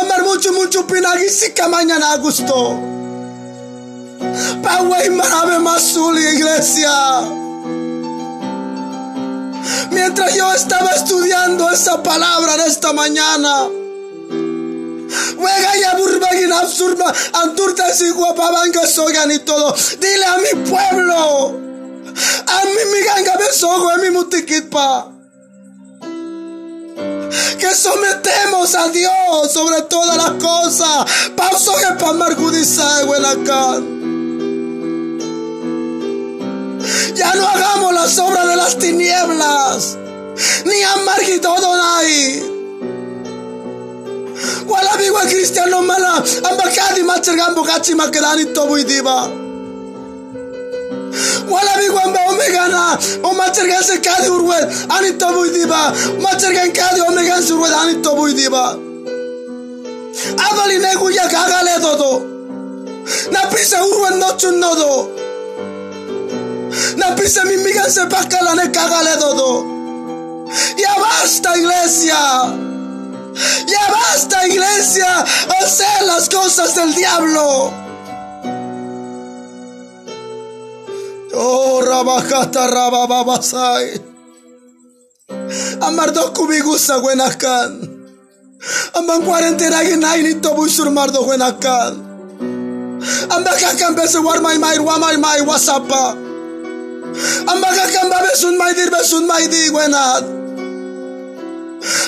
Amar 0.00 0.22
mucho 0.24 0.52
mucho 0.52 0.86
pina 0.86 1.16
gisika 1.16 1.68
mañana 1.68 2.16
gusto. 2.18 2.92
güey, 4.86 5.10
marabe 5.10 5.58
mazuli, 5.58 6.34
iglesia. 6.34 6.92
Mientras 9.90 10.34
yo 10.34 10.52
estaba 10.52 10.90
estudiando 10.90 11.70
esa 11.70 12.02
palabra 12.02 12.56
de 12.56 12.66
esta 12.66 12.92
mañana. 12.92 13.81
Ya 15.80 15.96
burbagin 15.96 16.52
absurda, 16.52 17.14
anturta 17.32 17.94
si 17.94 18.10
guapabanga 18.10 18.86
sogan 18.86 19.30
y 19.30 19.38
todo. 19.40 19.74
Dile 20.00 20.24
a 20.24 20.38
mi 20.38 20.70
pueblo. 20.70 21.62
A 22.46 22.64
mi 22.66 22.84
miganga 22.92 23.36
besogo, 23.38 23.90
a 23.90 23.96
mi 23.98 24.10
mutikitpa 24.10 25.12
que 27.58 27.74
sometemos 27.74 28.74
a 28.74 28.88
Dios 28.88 29.52
sobre 29.52 29.82
todas 29.82 30.16
las 30.16 30.32
cosas. 30.32 31.06
Pauso 31.36 31.72
que 31.76 31.94
para 31.94 33.30
acá. 33.30 33.80
Ya 37.14 37.34
no 37.34 37.46
hagamos 37.46 37.94
las 37.94 38.18
obras 38.18 38.48
de 38.48 38.56
las 38.56 38.78
tinieblas, 38.78 39.96
ni 40.64 40.82
amargito 40.82 41.54
donai. 41.60 42.51
Wala 44.68 44.96
biwa 44.98 45.20
cristiano 45.26 45.82
mala, 45.82 46.22
ambakadi 46.50 47.02
machargambo 47.02 47.62
kachi 47.62 47.94
makedani 47.94 48.44
tobu 48.54 48.78
idiba. 48.78 49.28
Wala 51.50 51.72
bi 51.78 51.88
gwamba 51.88 52.20
omegana 52.28 52.98
o 53.22 53.32
machergan 53.34 53.82
se 53.82 53.98
kadi 54.00 54.28
urwed 54.28 54.64
ani 54.88 55.12
tobu 55.18 55.44
diba 55.52 55.92
machergan 56.20 56.72
kadi 56.72 57.00
omegan 57.00 57.42
se 57.42 57.52
urwed 57.52 57.72
ani 57.72 57.94
tobu 58.02 58.28
diba 58.32 58.78
adali 60.46 60.78
negu 60.78 61.10
ya 61.10 61.28
kagale 61.28 61.74
todo 61.82 62.12
na 63.30 63.40
pisa 63.50 63.84
urwed 63.84 64.14
no 64.16 64.28
chunnodo 64.40 65.08
na 66.96 67.06
pisa 67.16 67.44
mimigan 67.44 67.90
se 67.90 68.06
pakala 68.06 68.54
ne 68.54 68.66
kagale 68.72 69.16
todo 69.20 69.66
ya 70.76 70.92
basta 71.02 71.56
iglesia 71.56 72.22
ya 73.66 73.84
basta 73.92 74.46
iglesia 74.46 75.24
hacer 75.60 76.02
las 76.06 76.28
cosas 76.28 76.74
del 76.74 76.94
diablo 76.94 77.72
Oh, 81.34 81.80
rabajata 81.80 82.66
rabababasai. 82.68 84.00
Amardo 85.80 86.32
kubigusa 86.34 86.98
buenascan. 87.00 87.80
Amban 88.94 89.22
cuarentena 89.24 89.80
que 89.82 89.96
naini 89.96 90.34
tobu 90.42 90.68
surmardo 90.68 91.24
buenascan. 91.24 91.94
Ambaka 93.30 93.74
kambese 93.78 94.18
warmai 94.18 94.58
mai 94.58 94.78
wamai 94.78 95.16
mai 95.16 95.40
wasapa. 95.40 96.12
Ambaka 97.48 97.84
kambabe 97.92 98.36
sun 98.36 98.56
mai 98.58 98.74
dir 98.74 98.90
besun 98.90 99.26
mai 99.26 99.48
di 99.48 99.70
buenat. 99.72 100.41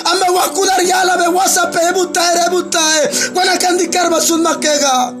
Amba 0.05 0.27
wakudar 0.31 0.81
yala 0.83 1.17
be 1.17 1.27
wasape 1.27 1.79
ebutae 1.89 2.45
ebutae. 2.47 3.31
Buena 3.33 3.57
kandikarba 3.57 4.21
sun 4.21 4.41
makega. 4.41 5.13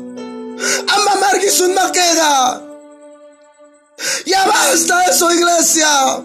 Amba 0.93 1.13
margi 1.21 1.49
sun 1.49 1.73
makega. 1.73 2.61
Ya 4.25 4.45
basta 4.45 5.05
eso, 5.09 5.31
iglesia. 5.31 6.21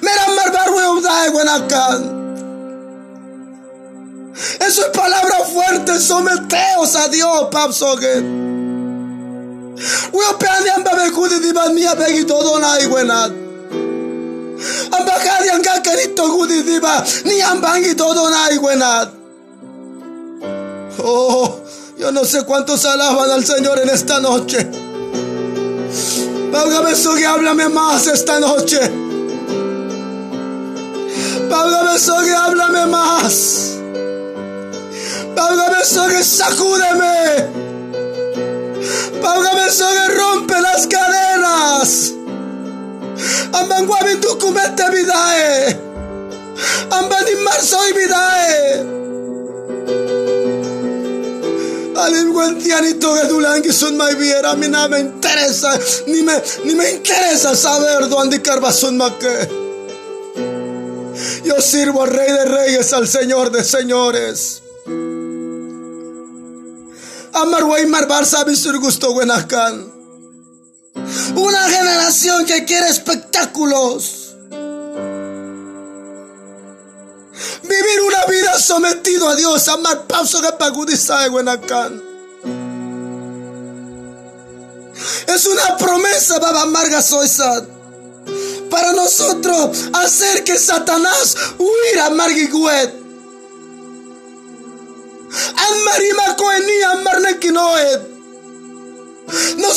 Mira, 0.00 0.26
Eso 4.66 4.82
es 4.82 4.88
palabra 4.88 5.38
fuerte. 5.44 5.98
Someteos 6.00 6.96
a 6.96 7.08
Dios, 7.08 7.48
papsoge. 7.50 8.14
Weo 10.12 10.38
peani 10.38 10.70
amba 10.70 10.94
bekudi 10.94 11.40
diba 11.40 11.68
mia 11.68 11.94
begi 11.94 12.24
todo 12.24 12.58
na 12.58 12.80
iguenat. 12.80 13.45
Amba 14.90 15.14
kadi 15.20 15.48
anga 15.50 15.82
kerito 15.82 16.28
gudi 16.32 16.62
diba 16.62 17.04
ni 17.24 17.40
ambangi 17.42 17.94
todo 17.94 18.30
na 18.30 18.50
iguenat. 18.52 19.08
Oh, 20.98 21.60
yo 21.98 22.10
no 22.10 22.24
sé 22.24 22.42
cuántos 22.44 22.84
alaban 22.84 23.30
al 23.30 23.44
Señor 23.44 23.78
en 23.80 23.90
esta 23.90 24.20
noche. 24.20 24.66
Eso 26.90 27.14
que 27.14 27.26
háblame 27.26 27.68
más 27.68 28.06
esta 28.06 28.40
noche. 28.40 28.80
Eso 31.94 32.20
que 32.22 32.34
háblame 32.34 32.86
más. 32.86 33.76
Eso 35.80 36.06
que 36.08 36.24
sacúdeme. 36.24 37.50
Eso 39.68 39.86
que 39.92 40.14
rompe 40.14 40.60
las 40.60 40.86
cadenas. 40.86 42.15
Ambanguabi 43.60 44.20
tu 44.20 44.38
comete 44.38 44.86
vidae. 44.90 45.80
Ambani 46.90 47.34
marzo 47.44 47.78
y 47.88 47.92
vidae. 47.92 48.96
Alinguentianito 51.96 53.14
que 53.14 53.28
Dulangi 53.28 53.72
son 53.72 53.96
mai 53.96 54.14
viera, 54.14 54.50
a 54.50 54.56
mí 54.56 54.68
me 54.68 55.00
interesa, 55.00 55.78
ni 56.06 56.22
me, 56.22 56.34
ni 56.64 56.74
me 56.74 56.90
interesa 56.90 57.56
saber 57.56 58.08
dónde 58.08 58.42
son 58.72 58.98
que. 59.18 59.48
Yo 61.44 61.60
sirvo 61.60 62.02
al 62.02 62.10
Rey 62.10 62.30
de 62.30 62.44
Reyes, 62.44 62.92
al 62.92 63.08
Señor 63.08 63.50
de 63.50 63.64
Señores. 63.64 64.62
Amar 67.32 67.64
Weimar 67.64 68.06
Barça 68.08 68.44
gusto 68.78 69.12
Buenascan. 69.12 69.92
Una 71.34 71.68
generación 71.68 72.44
que 72.44 72.64
quiere 72.64 72.88
espectáculos. 72.88 74.34
Vivir 77.62 78.00
una 78.06 78.24
vida 78.26 78.58
sometido 78.58 79.28
a 79.28 79.36
Dios. 79.36 79.68
Amar 79.68 80.06
pauso 80.06 80.40
que 80.40 80.52
pagudiza 80.52 81.20
de 81.22 81.28
Buenacán. 81.28 82.02
Es 85.26 85.46
una 85.46 85.76
promesa, 85.76 86.38
Baba 86.38 86.66
Marga 86.66 87.02
Soisad. 87.02 87.64
Para 88.70 88.92
nosotros 88.92 89.88
hacer 89.92 90.44
que 90.44 90.58
Satanás 90.58 91.36
huira 91.58 92.10
Margiguet. 92.10 93.06
Amarima 95.56 96.36
Marnequinoet. 97.02 97.65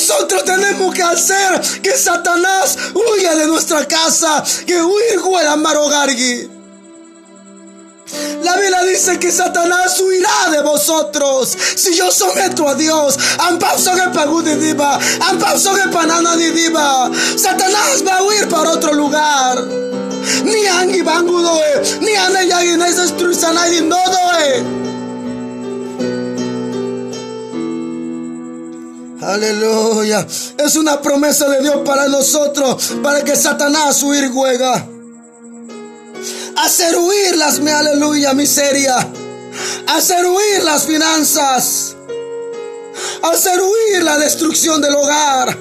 Nosotros 0.09 0.43
tenemos 0.43 0.91
que 0.95 1.03
hacer 1.03 1.61
que 1.83 1.95
Satanás 1.95 2.75
huya 2.95 3.35
de 3.35 3.45
nuestra 3.45 3.87
casa, 3.87 4.43
que 4.65 4.81
huir 4.81 5.21
Guera 5.21 5.55
Marogargi. 5.55 6.49
La 8.41 8.57
Biblia 8.57 8.83
dice 8.85 9.19
que 9.19 9.31
Satanás 9.31 9.99
huirá 9.99 10.49
de 10.49 10.63
vosotros 10.63 11.55
si 11.75 11.93
yo 11.93 12.09
someto 12.09 12.67
a 12.67 12.73
Dios. 12.73 13.19
diva. 16.53 17.11
Satanás 17.37 18.03
va 18.05 18.17
a 18.17 18.23
huir 18.23 18.49
para 18.49 18.71
otro 18.71 18.93
lugar. 18.93 19.63
Ni 20.43 20.65
angi 20.65 21.03
bangudoe, 21.03 21.99
ni 22.01 22.15
ane 22.15 22.47
yagi 22.47 22.77
na 22.77 22.87
destruirse 22.87 23.45
Aleluya. 29.29 30.25
Es 30.57 30.75
una 30.75 31.01
promesa 31.01 31.47
de 31.49 31.61
Dios 31.61 31.77
para 31.85 32.07
nosotros, 32.07 32.95
para 33.03 33.23
que 33.23 33.35
Satanás 33.35 34.01
huir 34.01 34.29
juega 34.31 34.87
hacer 36.57 36.97
huir 36.97 37.37
las, 37.37 37.59
aleluya, 37.59 38.33
miseria, 38.33 38.95
hacer 39.87 40.25
huir 40.25 40.63
las 40.63 40.83
finanzas, 40.83 41.95
hacer 43.21 43.61
huir 43.61 44.03
la 44.03 44.17
destrucción 44.17 44.81
del 44.81 44.95
hogar, 44.95 45.57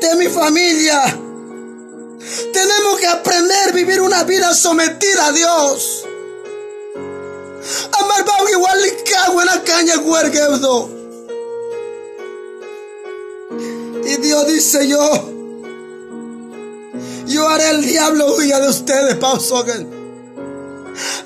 de 0.00 0.14
mi 0.16 0.26
familia. 0.26 1.02
Tenemos 2.52 2.98
que 3.00 3.06
aprender 3.06 3.68
a 3.68 3.72
vivir 3.72 4.00
una 4.00 4.24
vida 4.24 4.54
sometida 4.54 5.26
a 5.26 5.32
Dios. 5.32 6.04
Amar 7.92 8.24
igual 8.52 8.78
cago 9.10 9.40
en 9.40 9.46
la 9.46 9.62
caña 9.62 9.94
Y 14.06 14.16
Dios 14.18 14.46
dice 14.46 14.86
yo, 14.86 15.30
yo 17.26 17.48
haré 17.48 17.70
el 17.70 17.84
diablo 17.84 18.34
huya 18.36 18.60
de 18.60 18.68
ustedes, 18.68 19.16
Pausogen. 19.16 19.88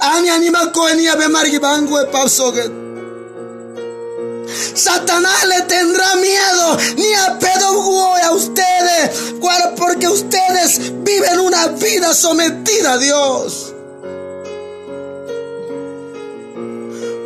Ani 0.01 0.29
anima 0.31 0.73
coenia 0.73 1.17
be 1.17 1.29
margibangue, 1.29 2.07
Pausogen. 2.07 2.89
Satanás 4.75 5.45
le 5.47 5.63
tendrá 5.63 6.15
miedo 6.17 6.79
ni 6.97 7.15
a 7.15 7.39
pedo 7.39 7.59
a 8.29 8.33
ustedes, 8.33 9.35
porque 9.77 10.09
ustedes 10.09 10.93
viven 11.03 11.41
una 11.41 11.67
vida 11.69 12.15
sometida 12.15 12.93
a 12.93 12.99
Dios. 12.99 13.75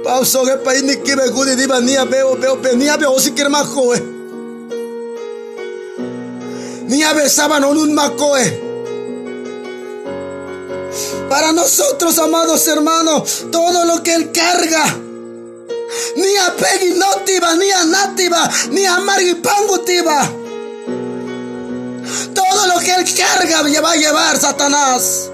Pauso 0.04 0.44
que 0.44 0.56
país 0.56 0.82
ni 0.82 0.96
que 0.96 1.14
me 1.14 1.28
gudi 1.28 1.54
diva 1.54 1.80
ni 1.80 1.96
a 1.96 2.04
veo 2.04 2.36
veo 2.36 2.58
ni 2.74 2.88
a 2.88 2.96
veo 2.96 3.18
si 3.20 3.32
quiere 3.32 3.50
más 3.50 3.66
joven. 3.66 4.11
Ni 6.92 7.02
a 7.02 7.14
besaban 7.14 7.64
un 7.64 7.94
macoe. 7.94 8.60
Para 11.30 11.50
nosotros, 11.52 12.18
amados 12.18 12.68
hermanos, 12.68 13.46
todo 13.50 13.86
lo 13.86 14.02
que 14.02 14.14
Él 14.14 14.30
carga, 14.30 14.84
ni 16.16 16.36
a 16.36 16.54
Peggy 16.54 16.92
Notiva, 16.98 17.54
ni 17.54 17.70
a 17.70 17.84
Nativa, 17.84 18.50
ni 18.72 18.84
a 18.84 18.98
Pangutiva. 19.42 20.30
Todo 22.34 22.66
lo 22.66 22.78
que 22.80 22.92
Él 22.92 23.06
carga 23.16 23.62
va 23.80 23.92
a 23.92 23.96
llevar 23.96 24.38
Satanás. 24.38 25.30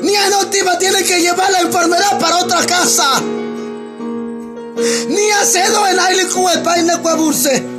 Ni 0.00 0.16
a 0.16 0.30
Notiva 0.30 0.78
tiene 0.78 1.04
que 1.04 1.20
llevar 1.20 1.52
la 1.52 1.60
enfermedad 1.60 2.18
para 2.18 2.38
otra 2.38 2.64
casa. 2.64 3.20
Ni 5.08 5.30
a 5.32 5.44
Cedo 5.44 5.86
en 5.86 6.00
Aile 6.00 6.28
Cuepa 6.28 6.78
y 6.78 6.84
Necuaburse. 6.84 7.73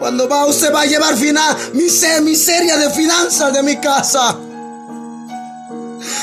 Cuando 0.00 0.26
va, 0.26 0.46
usted 0.46 0.72
va 0.72 0.80
a 0.80 0.86
llevar 0.86 1.14
final, 1.14 1.54
miseria 1.74 2.78
de 2.78 2.88
finanzas 2.88 3.52
de 3.52 3.62
mi 3.62 3.76
casa. 3.76 4.34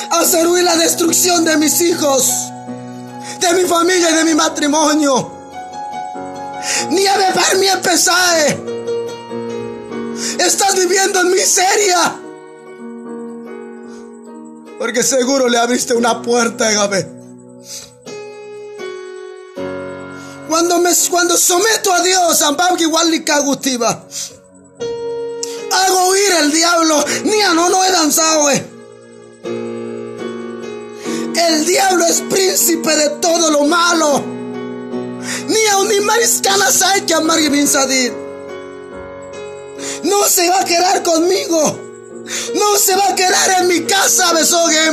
Hacer 0.10 0.48
huir 0.48 0.64
la 0.64 0.76
destrucción 0.76 1.46
de 1.46 1.58
mis 1.58 1.80
hijos, 1.82 2.28
de 3.40 3.54
mi 3.54 3.70
familia 3.70 4.10
y 4.10 4.14
de 4.16 4.24
mi 4.24 4.34
matrimonio. 4.34 5.32
Ni 6.90 7.06
a 7.06 7.18
beber 7.18 7.58
mi 7.60 7.68
pesae. 7.84 8.60
Estás 10.40 10.76
viviendo 10.76 11.22
en 11.22 11.32
miseria. 11.32 12.16
Porque 14.80 15.04
seguro 15.04 15.48
le 15.48 15.60
abriste 15.60 15.94
una 15.94 16.20
puerta, 16.24 16.72
Gabe. 16.72 17.17
Cuando, 20.58 20.80
me, 20.80 20.92
cuando 21.12 21.38
someto 21.38 21.94
a 21.94 22.02
Dios, 22.02 22.42
igual 22.86 23.12
hago 25.72 26.08
huir 26.10 26.32
el 26.42 26.52
diablo, 26.52 27.06
ni 27.26 27.40
a 27.44 27.54
no 27.54 27.70
no 27.70 27.84
he 27.86 27.92
danzado. 27.92 28.50
Eh. 28.50 28.66
El 31.36 31.64
diablo 31.64 32.06
es 32.08 32.22
príncipe 32.22 32.96
de 32.96 33.10
todo 33.22 33.52
lo 33.52 33.66
malo. 33.66 34.24
Ni 35.48 35.64
a 35.68 35.78
un 35.78 36.06
mariscanas 36.08 36.82
hay 36.82 37.02
que 37.02 37.14
amar 37.14 37.38
sadir. 37.68 38.12
No 40.06 40.24
se 40.28 40.50
va 40.50 40.62
a 40.62 40.66
quedar 40.66 41.04
conmigo. 41.04 41.80
No 42.56 42.78
se 42.80 42.96
va 42.96 43.10
a 43.10 43.16
quedar 43.16 43.62
en 43.62 43.68
mi 43.68 43.82
casa, 43.82 44.34
besogue 44.34 44.92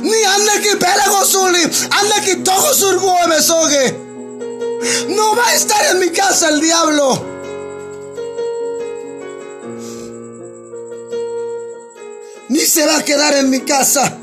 Ni 0.00 0.24
anda 0.24 0.60
que 0.62 0.76
pelago 0.76 1.26
suli, 1.26 1.62
anda 1.90 2.22
que 2.22 2.36
todo 2.36 2.72
surgo 2.72 3.14
besogue. 3.28 4.05
No 5.08 5.34
va 5.36 5.48
a 5.48 5.54
estar 5.54 5.84
en 5.86 5.98
mi 5.98 6.10
casa 6.10 6.48
el 6.48 6.60
diablo. 6.60 7.24
Ni 12.48 12.60
se 12.60 12.86
va 12.86 12.98
a 12.98 13.04
quedar 13.04 13.34
en 13.34 13.50
mi 13.50 13.60
casa. 13.60 14.18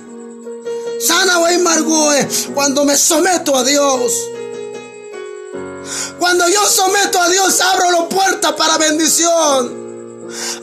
Sana 1.00 1.40
o 1.40 1.60
margue 1.60 2.28
cuando 2.54 2.86
me 2.86 2.96
someto 2.96 3.56
a 3.56 3.64
Dios. 3.64 4.30
Cuando 6.18 6.48
yo 6.48 6.66
someto 6.66 7.20
a 7.20 7.28
Dios, 7.28 7.60
abro 7.60 7.92
la 7.92 8.08
puerta 8.08 8.56
para 8.56 8.78
bendición. 8.78 9.84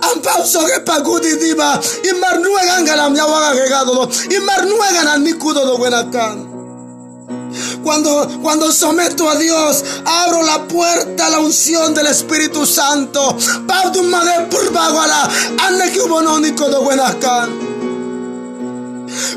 Ampauso 0.00 0.64
que 0.66 0.80
pagudi 0.80 1.34
diva 1.34 1.78
y 2.02 2.14
marnuegan 2.14 2.84
galam 2.84 3.14
ya 3.14 3.26
waga 3.26 3.52
regado 3.52 4.08
y 4.30 4.40
marnuegan 4.40 5.06
al 5.06 5.22
nikudo 5.22 5.66
do 5.66 5.76
buenacan. 5.76 6.49
Cuando, 7.82 8.28
cuando 8.42 8.70
someto 8.72 9.28
a 9.28 9.36
Dios, 9.36 9.84
abro 10.04 10.42
la 10.42 10.66
puerta 10.68 11.26
a 11.26 11.30
la 11.30 11.38
unción 11.38 11.94
del 11.94 12.06
Espíritu 12.06 12.66
Santo. 12.66 13.36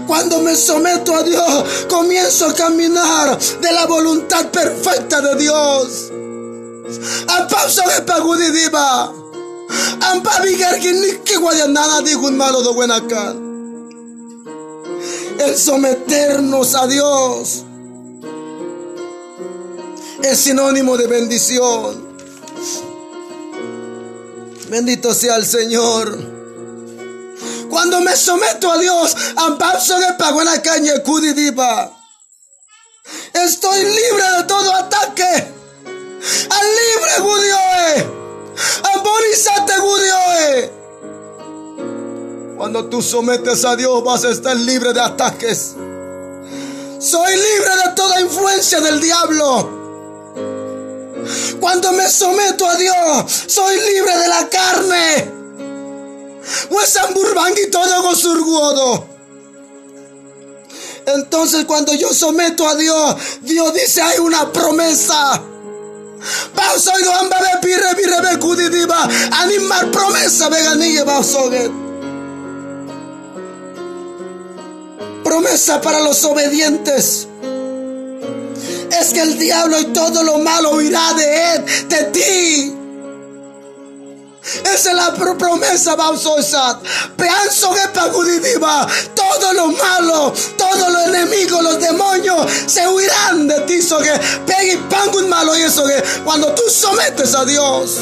Cuando 0.06 0.40
me 0.42 0.56
someto 0.56 1.16
a 1.16 1.24
Dios, 1.24 1.86
comienzo 1.90 2.48
a 2.48 2.54
caminar 2.54 3.40
de 3.40 3.72
la 3.72 3.86
voluntad 3.86 4.48
perfecta 4.52 5.22
de 5.22 5.36
Dios. 5.36 6.12
El 15.40 15.58
someternos 15.58 16.76
a 16.76 16.88
Dios 16.88 17.66
es 20.24 20.40
sinónimo 20.40 20.98
de 20.98 21.08
bendición. 21.08 22.18
Bendito 24.70 25.14
sea 25.14 25.36
el 25.36 25.46
Señor. 25.46 26.18
Cuando 27.70 28.02
me 28.02 28.16
someto 28.16 28.72
a 28.72 28.78
Dios, 28.78 29.16
de 30.00 30.18
Estoy 33.34 33.80
libre 33.80 34.24
de 34.38 34.44
todo 34.48 34.74
ataque. 34.74 35.54
Al 36.50 36.68
libre 36.80 37.20
Gudioe. 37.20 38.08
Amborizate 38.96 39.74
Gudioe. 39.80 40.72
Cuando 42.58 42.86
tú 42.86 43.02
sometes 43.02 43.66
a 43.66 43.76
Dios 43.76 44.04
vas 44.04 44.24
a 44.24 44.30
estar 44.30 44.56
libre 44.56 44.94
de 44.94 45.02
ataques. 45.02 45.76
Soy 47.00 47.36
libre 47.36 47.76
de 47.86 47.92
toda 47.96 48.22
influencia 48.22 48.80
del 48.80 49.02
diablo. 49.02 49.83
Cuando 51.60 51.92
me 51.94 52.10
someto 52.10 52.68
a 52.68 52.76
Dios, 52.76 53.44
soy 53.48 53.76
libre 53.76 54.18
de 54.18 54.28
la 54.28 54.50
carne. 54.50 55.32
todo. 57.72 59.08
Entonces 61.06 61.66
cuando 61.66 61.94
yo 61.94 62.14
someto 62.14 62.68
a 62.68 62.76
Dios, 62.76 63.16
Dios 63.42 63.74
dice 63.74 64.02
hay 64.02 64.20
una 64.20 64.52
promesa. 64.52 65.42
Animar 69.42 69.92
promesa 69.92 70.50
Promesa 75.24 75.82
para 75.82 76.00
los 76.00 76.24
obedientes 76.24 77.28
es 79.00 79.14
que 79.14 79.22
el 79.22 79.38
diablo 79.38 79.80
y 79.80 79.86
todo 79.86 80.24
lo 80.24 80.40
malo 80.40 80.72
huirá 80.72 81.14
de 81.14 81.56
él, 81.56 81.66
de 81.90 82.04
ti. 82.06 82.76
Esa 84.66 84.90
es 84.90 84.96
la 84.96 85.14
promesa, 85.14 85.96
Bausosat. 85.96 86.84
Peanzo 87.16 87.74
que 87.74 87.88
pagudidiva. 87.94 88.86
Todo 89.16 89.54
lo 89.54 89.68
malo, 89.70 90.34
todos 90.58 90.92
los 90.92 91.08
enemigos, 91.08 91.64
los 91.64 91.80
demonios 91.80 92.46
se 92.68 92.88
huirán 92.88 93.48
de 93.48 93.62
ti. 93.62 93.82
So 93.82 94.00
malo 95.28 95.58
y 95.58 95.62
eso 95.62 95.86
que 95.86 96.04
cuando 96.24 96.54
tú 96.54 96.64
sometes 96.70 97.34
a 97.36 97.46
Dios. 97.46 97.98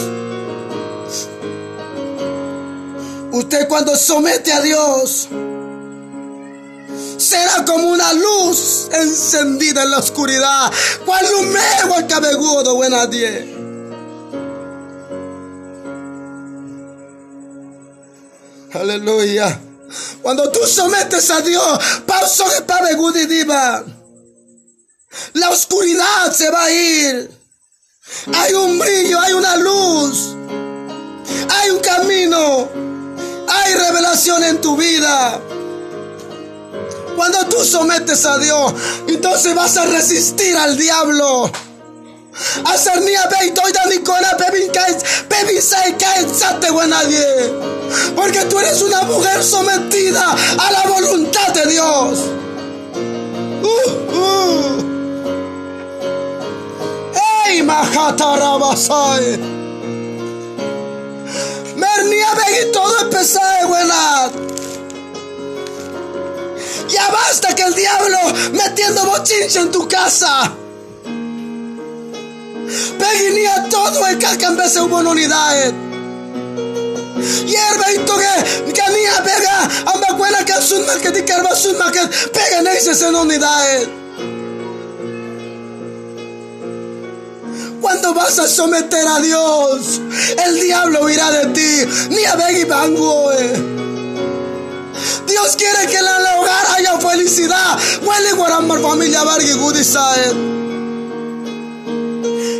Usted 3.32 3.68
cuando 3.68 3.96
somete 3.96 4.52
a 4.52 4.62
Dios 4.62 5.30
será 7.22 7.64
como 7.66 7.90
una 7.90 8.14
luz 8.14 8.90
encendida 8.92 9.84
en 9.84 9.92
la 9.92 10.00
oscuridad. 10.00 10.72
Cual 11.06 11.26
lumego 11.32 11.96
al 11.96 12.08
cabegudo, 12.08 12.76
buena 12.76 13.06
nadie. 13.06 13.62
Aleluya. 18.74 19.60
Cuando 20.22 20.50
tú 20.52 20.66
sometes 20.66 21.30
a 21.30 21.42
Dios, 21.42 21.80
pauso 22.06 22.46
de 22.50 23.22
y 23.22 23.26
diva. 23.26 23.84
La 25.34 25.50
oscuridad 25.50 26.32
se 26.34 26.50
va 26.50 26.64
a 26.64 26.72
ir. 26.72 27.32
Hay 28.34 28.54
un 28.54 28.80
brillo, 28.80 29.20
hay 29.20 29.34
una 29.34 29.58
luz. 29.58 30.36
Hay 31.50 31.72
un 31.72 31.80
camino. 31.80 32.70
Hay 33.48 33.74
revelación 33.74 34.44
en 34.44 34.62
tu 34.62 34.78
vida. 34.78 35.42
Cuando 37.22 37.46
tú 37.46 37.64
sometes 37.64 38.26
a 38.26 38.40
Dios, 38.40 38.74
entonces 39.08 39.54
vas 39.54 39.78
a 39.78 39.86
resistir 39.86 40.58
al 40.58 40.76
diablo. 40.76 41.52
Hacer 42.66 43.00
ni 43.02 43.14
a 43.14 43.30
ni 43.30 43.96
Nicola, 43.96 44.36
Pebin 44.40 44.72
nadie. 46.88 47.54
Porque 48.16 48.40
tú 48.46 48.58
eres 48.58 48.82
una 48.82 49.04
mujer 49.04 49.44
sometida 49.44 50.36
a 50.58 50.72
la 50.72 50.82
voluntad 50.90 51.50
de 51.50 51.70
Dios. 51.70 52.20
Uh, 53.62 53.92
uh. 54.18 54.82
¡Ey, 57.46 57.62
Majata 57.62 58.36
Rabasai! 58.36 59.38
Mernia 61.76 62.34
diablo 67.92 68.20
metiendo 68.54 69.06
bochinche 69.06 69.60
en 69.60 69.72
tu 69.72 69.88
casa. 69.88 70.52
Peguinía 73.00 73.68
todo 73.70 74.08
el 74.08 74.18
que 74.18 74.46
en 74.46 74.58
vez 74.58 74.74
de 74.74 74.82
hubo 74.82 74.98
unidad. 74.98 75.74
Hierba 77.46 77.92
y 77.94 77.98
toque, 78.00 78.74
que 78.74 78.92
mía 78.94 79.24
pega, 79.24 79.64
amba 79.94 80.18
cuela 80.18 80.44
que 80.46 80.54
es 80.54 80.72
un 80.72 80.86
market 80.86 81.18
y 81.18 81.22
que 81.24 81.34
es 81.34 81.66
un 81.66 81.78
market, 81.78 82.32
pega 82.32 82.60
en 82.60 82.68
ese 82.68 83.08
en 83.08 83.16
unidad. 83.16 83.82
Cuando 87.82 88.14
vas 88.14 88.40
a 88.40 88.48
someter 88.48 89.08
a 89.08 89.20
Dios, 89.20 90.00
el 90.46 90.62
diablo 90.62 91.10
irá 91.10 91.32
de 91.32 91.46
ti, 91.48 92.08
ni 92.10 92.26
a 92.26 92.36
Beggy 92.36 92.64
Bangoe. 92.66 93.81
Dios 95.28 95.56
quiere 95.56 95.88
que 95.88 95.97
en 95.97 96.06
el 96.06 96.39
hogar 96.39 96.65
haya 96.76 97.00
felicidad. 97.00 97.78
Huele 98.02 98.32
familia 98.82 99.21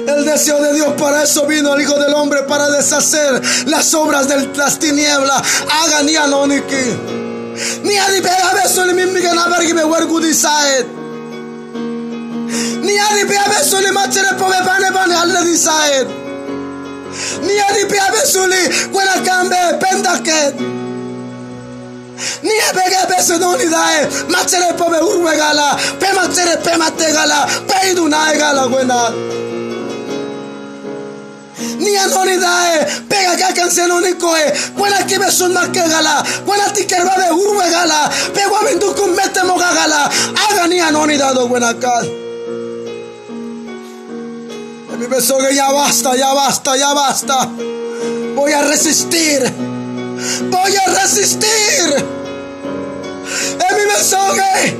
El 0.08 0.26
deseo 0.26 0.62
de 0.62 0.74
Dios 0.74 0.94
para 1.00 1.24
eso 1.24 1.46
vino 1.46 1.74
el 1.74 1.82
Hijo 1.82 1.98
del 2.00 2.14
Hombre 2.14 2.44
para 2.44 2.70
deshacer 2.70 3.42
las 3.68 3.94
obras 3.94 4.28
de 4.28 4.48
las 4.56 4.78
tinieblas. 4.80 5.42
Haga 5.70 6.04
ni 6.04 6.16
anoniki. 6.16 7.22
Ni 7.84 8.22
pega 8.22 8.54
beso 8.54 8.86
ni 8.86 8.94
mimi 8.94 9.22
gana 9.22 9.48
Vargi 9.48 9.74
me 9.74 9.84
huergudisaet. 9.84 10.86
Ni 12.82 13.26
pega 13.28 13.46
beso 13.50 13.80
ni 13.82 13.92
machere 13.92 14.36
pove 14.38 14.58
pane 14.66 14.92
pane 14.92 15.16
alle 15.16 15.46
disaet. 15.46 16.08
Ni 17.42 17.86
pega 17.86 18.12
beso 18.12 18.48
ni 18.48 18.88
buena 18.92 19.22
cambe 19.24 19.58
pendaket. 22.22 22.44
Ni 22.44 22.52
pega 22.74 23.08
pese 23.08 23.34
unidad, 23.34 24.30
machere 24.30 24.74
pobe 24.78 25.00
urwe 25.00 25.36
gala, 25.36 25.78
pe 26.00 26.08
machere 26.14 26.58
pe 26.64 26.78
mate 26.78 27.12
gala, 27.14 27.48
pe 27.68 27.92
idunai 27.92 28.38
gala 28.38 28.68
buena. 28.68 29.12
Ni 31.80 31.96
anonidad, 31.98 32.88
pega 33.08 33.36
que 33.36 33.44
alcance 33.44 33.82
único 33.82 34.36
eh, 34.36 34.54
buena 34.76 35.06
que 35.06 35.20
me 35.20 35.32
son 35.32 35.54
más 35.54 35.70
que 35.70 35.80
gala, 35.80 36.24
buena 36.46 36.72
ti 36.74 36.86
de 36.86 37.32
urwe 37.32 37.70
gala, 37.70 38.10
pego 38.34 38.58
a 38.58 38.64
vendu 38.64 38.96
con 38.96 39.16
mete 39.16 39.44
moga 39.44 39.74
gala, 39.74 40.10
haga 40.36 40.68
ni 40.68 40.80
anonidad 40.80 41.34
do 41.34 41.48
buena 41.48 41.74
cal. 41.80 42.10
Mi 44.98 45.08
beso 45.08 45.36
que 45.40 45.56
ya 45.56 45.72
basta, 45.72 46.16
ya 46.16 46.32
basta, 46.32 46.78
ya 46.78 46.94
basta. 46.94 47.50
Voy 48.36 48.52
a 48.52 48.62
resistir. 48.62 49.71
Voy 50.50 50.76
a 50.76 51.02
resistir. 51.02 52.06
Emi 53.70 53.86
besoge. 53.86 54.78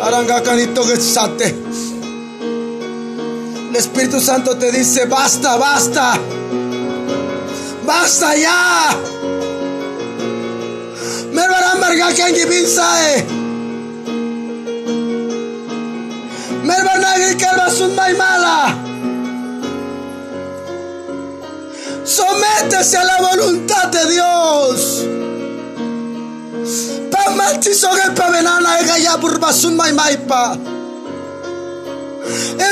Aranga 0.00 0.42
canito 0.42 0.86
que 0.86 0.96
sate. 0.96 1.54
El 3.70 3.76
Espíritu 3.76 4.20
Santo 4.20 4.56
te 4.56 4.72
dice, 4.72 5.06
basta, 5.06 5.56
basta. 5.56 6.18
Basta 7.86 8.36
ya. 8.36 8.90
Me 11.32 11.48
van 11.48 11.64
a 11.64 11.74
que 12.34 12.58
en 12.58 12.68
sae. 12.68 13.24
Me 16.64 16.80
Sométese 22.10 22.96
a 22.96 23.04
la 23.04 23.18
voluntad 23.20 23.86
de 23.86 24.10
Dios. 24.10 25.04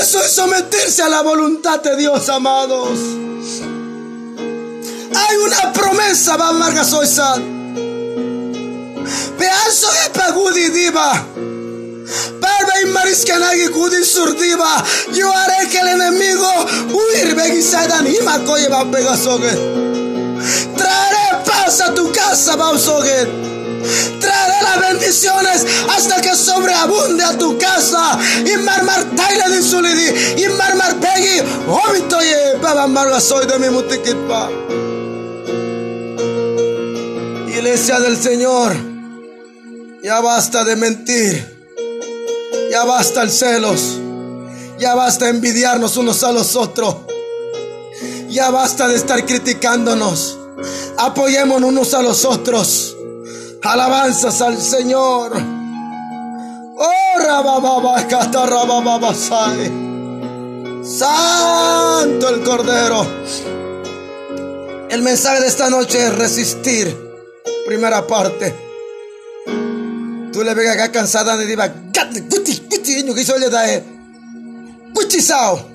Eso 0.01 0.21
es 0.21 0.33
someterse 0.33 1.03
a 1.03 1.09
la 1.09 1.23
voluntad 1.23 1.81
de 1.81 1.97
Dios, 1.97 2.29
amados. 2.29 2.99
Hay 5.15 5.37
una 5.37 5.73
promesa, 5.73 6.37
va 6.37 6.53
Margasoisad. 6.53 7.39
Pedazo 9.39 9.93
de 9.93 10.11
pagudi 10.19 10.69
diva. 10.71 11.25
Yo 15.13 15.33
haré 15.33 15.69
que 15.69 15.79
el 15.79 15.89
enemigo. 15.89 16.49
Traeré 20.77 21.45
paz 21.45 21.81
a 21.81 21.95
tu 21.95 22.11
casa. 22.13 22.57
Traeré 24.21 24.63
las 24.63 24.81
bendiciones 24.91 25.65
hasta 25.97 26.21
que 26.21 26.35
sobreabunde 26.35 27.25
a 27.25 27.37
tu 27.37 27.59
casa. 27.59 28.19
Y 28.45 28.57
marmar 28.59 29.05
taile 29.17 29.57
de 29.57 29.63
sulidi. 29.63 30.43
Y 30.43 30.49
marmar 30.51 30.97
peggy. 30.97 31.43
Obitoye. 31.67 32.57
Baba 32.63 32.87
marga 32.87 33.21
soy 33.21 33.47
de 33.47 33.59
mi 33.59 33.71
mutiquitpa. 33.71 34.51
Iglesia 37.49 38.01
del 38.01 38.17
Señor. 38.17 38.77
Ya 40.03 40.21
basta 40.21 40.65
de 40.65 40.77
mentir. 40.77 41.58
Ya 42.71 42.85
basta 42.85 43.23
el 43.23 43.31
celos. 43.31 43.99
Ya 44.79 44.95
basta 44.95 45.29
envidiarnos 45.29 45.97
unos 45.97 46.23
a 46.23 46.33
los 46.33 46.55
otros. 46.55 46.97
Ya 48.29 48.51
basta 48.51 48.87
de 48.89 48.97
estar 48.97 49.25
criticándonos. 49.25 50.39
Apoyémonos 50.99 51.71
unos 51.71 51.95
a 51.95 52.03
los 52.03 52.25
otros. 52.25 52.97
Alabanzas 53.63 54.41
al 54.41 54.61
Señor. 54.61 55.33
Oh, 56.77 57.19
Santo 60.85 62.29
el 62.29 62.43
Cordero. 62.43 63.07
El 64.91 65.03
mensaje 65.03 65.41
de 65.41 65.49
esta 65.49 65.69
noche 65.71 66.07
es 66.07 66.17
resistir. 66.17 66.97
Primera 67.67 68.07
parte. 68.07 68.68
Tú 70.39 70.45
le 70.45 70.55
vegas 70.55 70.77
acá 70.77 70.93
cansada 70.93 71.37
de 71.37 71.47
diva. 71.47 71.67
Guti, 71.67 72.21
guti, 72.71 73.13
que 73.13 73.21
hizo 73.23 73.37
le 73.39 73.51
da. 73.51 73.65
Guti 74.95 75.21
sao. 75.21 75.69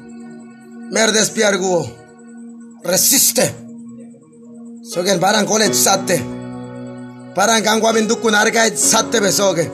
Mer 0.89 1.11
despiarguo. 1.11 1.85
Resiste. 2.81 3.53
Soy 4.81 5.09
el 5.09 5.19
barangole 5.19 5.73
sate. 5.73 6.23
Para 7.35 7.61
sate 8.77 9.19
besogue. 9.19 9.69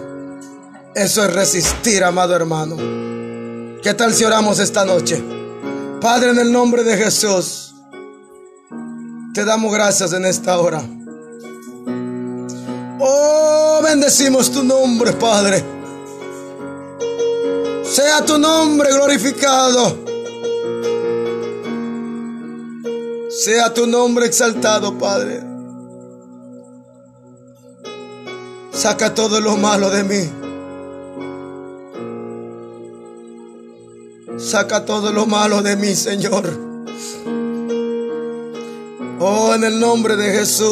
Eso 0.96 1.24
es 1.24 1.34
resistir, 1.34 2.04
amado 2.04 2.36
hermano. 2.36 2.76
¿Qué 3.84 3.94
tal 3.94 4.12
si 4.12 4.24
oramos 4.24 4.58
esta 4.58 4.86
noche? 4.86 5.24
Padre, 6.02 6.32
en 6.32 6.40
el 6.40 6.52
nombre 6.52 6.84
de 6.84 6.98
Jesús, 6.98 7.76
te 9.36 9.46
damos 9.46 9.72
gracias 9.72 10.14
en 10.14 10.26
esta 10.26 10.58
hora. 10.60 10.82
Oh, 13.00 13.69
bendecimos 13.90 14.52
tu 14.52 14.64
nombre, 14.64 15.14
Padre. 15.14 15.64
Sea 17.84 18.24
tu 18.24 18.38
nombre 18.38 18.92
glorificado. 18.94 19.98
Sea 23.30 23.74
tu 23.74 23.88
nombre 23.88 24.28
exaltado, 24.28 24.98
Padre. 24.98 25.42
Saca 28.72 29.14
todo 29.14 29.42
lo 29.42 29.58
malo 29.58 29.90
de 29.90 30.04
mí. 30.04 30.32
Saca 34.38 34.86
todo 34.86 35.12
lo 35.12 35.26
malo 35.26 35.62
de 35.62 35.76
mí, 35.76 35.96
Señor. 35.96 36.46
Oh, 39.20 39.54
en 39.54 39.64
el 39.64 39.80
nombre 39.80 40.16
de 40.16 40.32
Jesús. 40.32 40.68